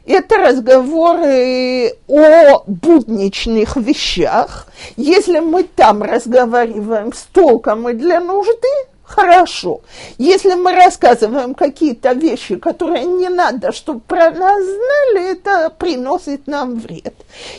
Это 0.04 0.36
разговоры 0.36 1.94
о 2.06 2.62
будничных 2.66 3.76
вещах. 3.78 4.66
Если 4.98 5.40
мы 5.40 5.62
там 5.62 6.02
разговариваем 6.02 7.14
с 7.14 7.22
толком 7.32 7.88
и 7.88 7.94
для 7.94 8.20
нужды, 8.20 8.68
хорошо. 9.14 9.80
Если 10.18 10.54
мы 10.54 10.72
рассказываем 10.72 11.54
какие-то 11.54 12.12
вещи, 12.12 12.56
которые 12.56 13.04
не 13.04 13.28
надо, 13.28 13.72
чтобы 13.72 14.00
про 14.00 14.30
нас 14.30 14.62
знали, 14.62 15.32
это 15.32 15.70
приносит 15.70 16.46
нам 16.46 16.78
вред. 16.78 17.14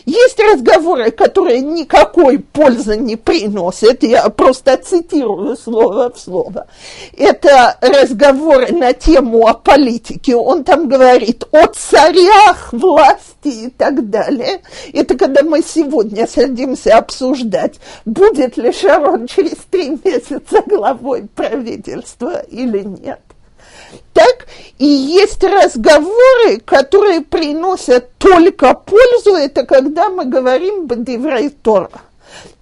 Есть 0.05 0.39
разговоры, 0.39 1.11
которые 1.11 1.61
никакой 1.61 2.39
пользы 2.39 2.97
не 2.97 3.15
приносят, 3.15 4.03
я 4.03 4.29
просто 4.29 4.77
цитирую 4.77 5.55
слово 5.55 6.11
в 6.11 6.19
слово. 6.19 6.67
Это 7.15 7.77
разговоры 7.81 8.71
на 8.71 8.93
тему 8.93 9.47
о 9.47 9.53
политике, 9.53 10.35
он 10.35 10.63
там 10.63 10.87
говорит 10.87 11.43
о 11.51 11.67
царях, 11.67 12.73
власти 12.73 13.65
и 13.65 13.69
так 13.69 14.09
далее. 14.09 14.61
Это 14.93 15.17
когда 15.17 15.43
мы 15.43 15.61
сегодня 15.61 16.27
садимся 16.27 16.97
обсуждать, 16.97 17.79
будет 18.05 18.57
ли 18.57 18.71
Шарон 18.71 19.27
через 19.27 19.57
три 19.69 19.89
месяца 20.03 20.63
главой 20.65 21.27
правительства 21.43 22.41
или 22.49 22.79
нет. 22.79 23.19
Так 24.13 24.47
и 24.79 24.85
есть 24.85 25.43
разговоры, 25.43 26.59
которые 26.65 27.21
приносят 27.21 28.11
только 28.17 28.73
пользу, 28.73 29.35
это 29.35 29.65
когда 29.65 30.09
мы 30.09 30.25
говорим 30.25 30.87
Бадиврей 30.87 31.49
Тора. 31.49 31.89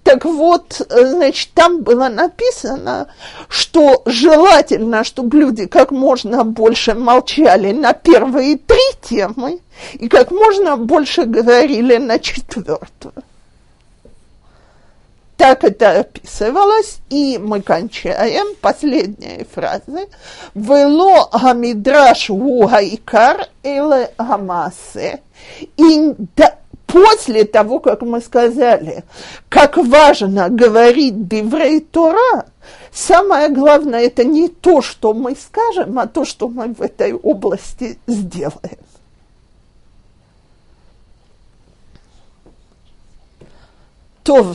Так 0.02 0.24
вот, 0.24 0.82
значит, 0.90 1.50
там 1.54 1.82
было 1.82 2.08
написано, 2.08 3.06
что 3.48 4.02
желательно, 4.04 5.04
чтобы 5.04 5.38
люди 5.38 5.66
как 5.66 5.92
можно 5.92 6.44
больше 6.44 6.94
молчали 6.94 7.72
на 7.72 7.92
первые 7.92 8.58
три 8.58 8.78
темы 9.00 9.60
и 9.94 10.08
как 10.08 10.30
можно 10.30 10.76
больше 10.76 11.24
говорили 11.24 11.96
на 11.96 12.18
четвертую 12.18 13.14
так 15.42 15.64
это 15.64 15.98
описывалось, 16.02 17.00
и 17.10 17.36
мы 17.36 17.62
кончаем 17.62 18.54
последние 18.60 19.44
фразы. 19.52 20.06
Вело 20.54 21.28
гамидраш 21.32 22.30
гугайкар 22.30 23.48
или 23.64 24.08
гамасе. 24.16 25.20
И 25.76 26.14
да, 26.36 26.54
после 26.86 27.44
того, 27.44 27.80
как 27.80 28.02
мы 28.02 28.20
сказали, 28.20 29.02
как 29.48 29.78
важно 29.78 30.48
говорить 30.48 31.14
биврей 31.14 31.80
Тора, 31.80 32.46
самое 32.92 33.48
главное 33.48 34.02
это 34.02 34.22
не 34.22 34.48
то, 34.48 34.80
что 34.80 35.12
мы 35.12 35.34
скажем, 35.34 35.98
а 35.98 36.06
то, 36.06 36.24
что 36.24 36.46
мы 36.46 36.72
в 36.72 36.80
этой 36.80 37.14
области 37.14 37.98
сделаем. 38.06 38.78
То 44.22 44.54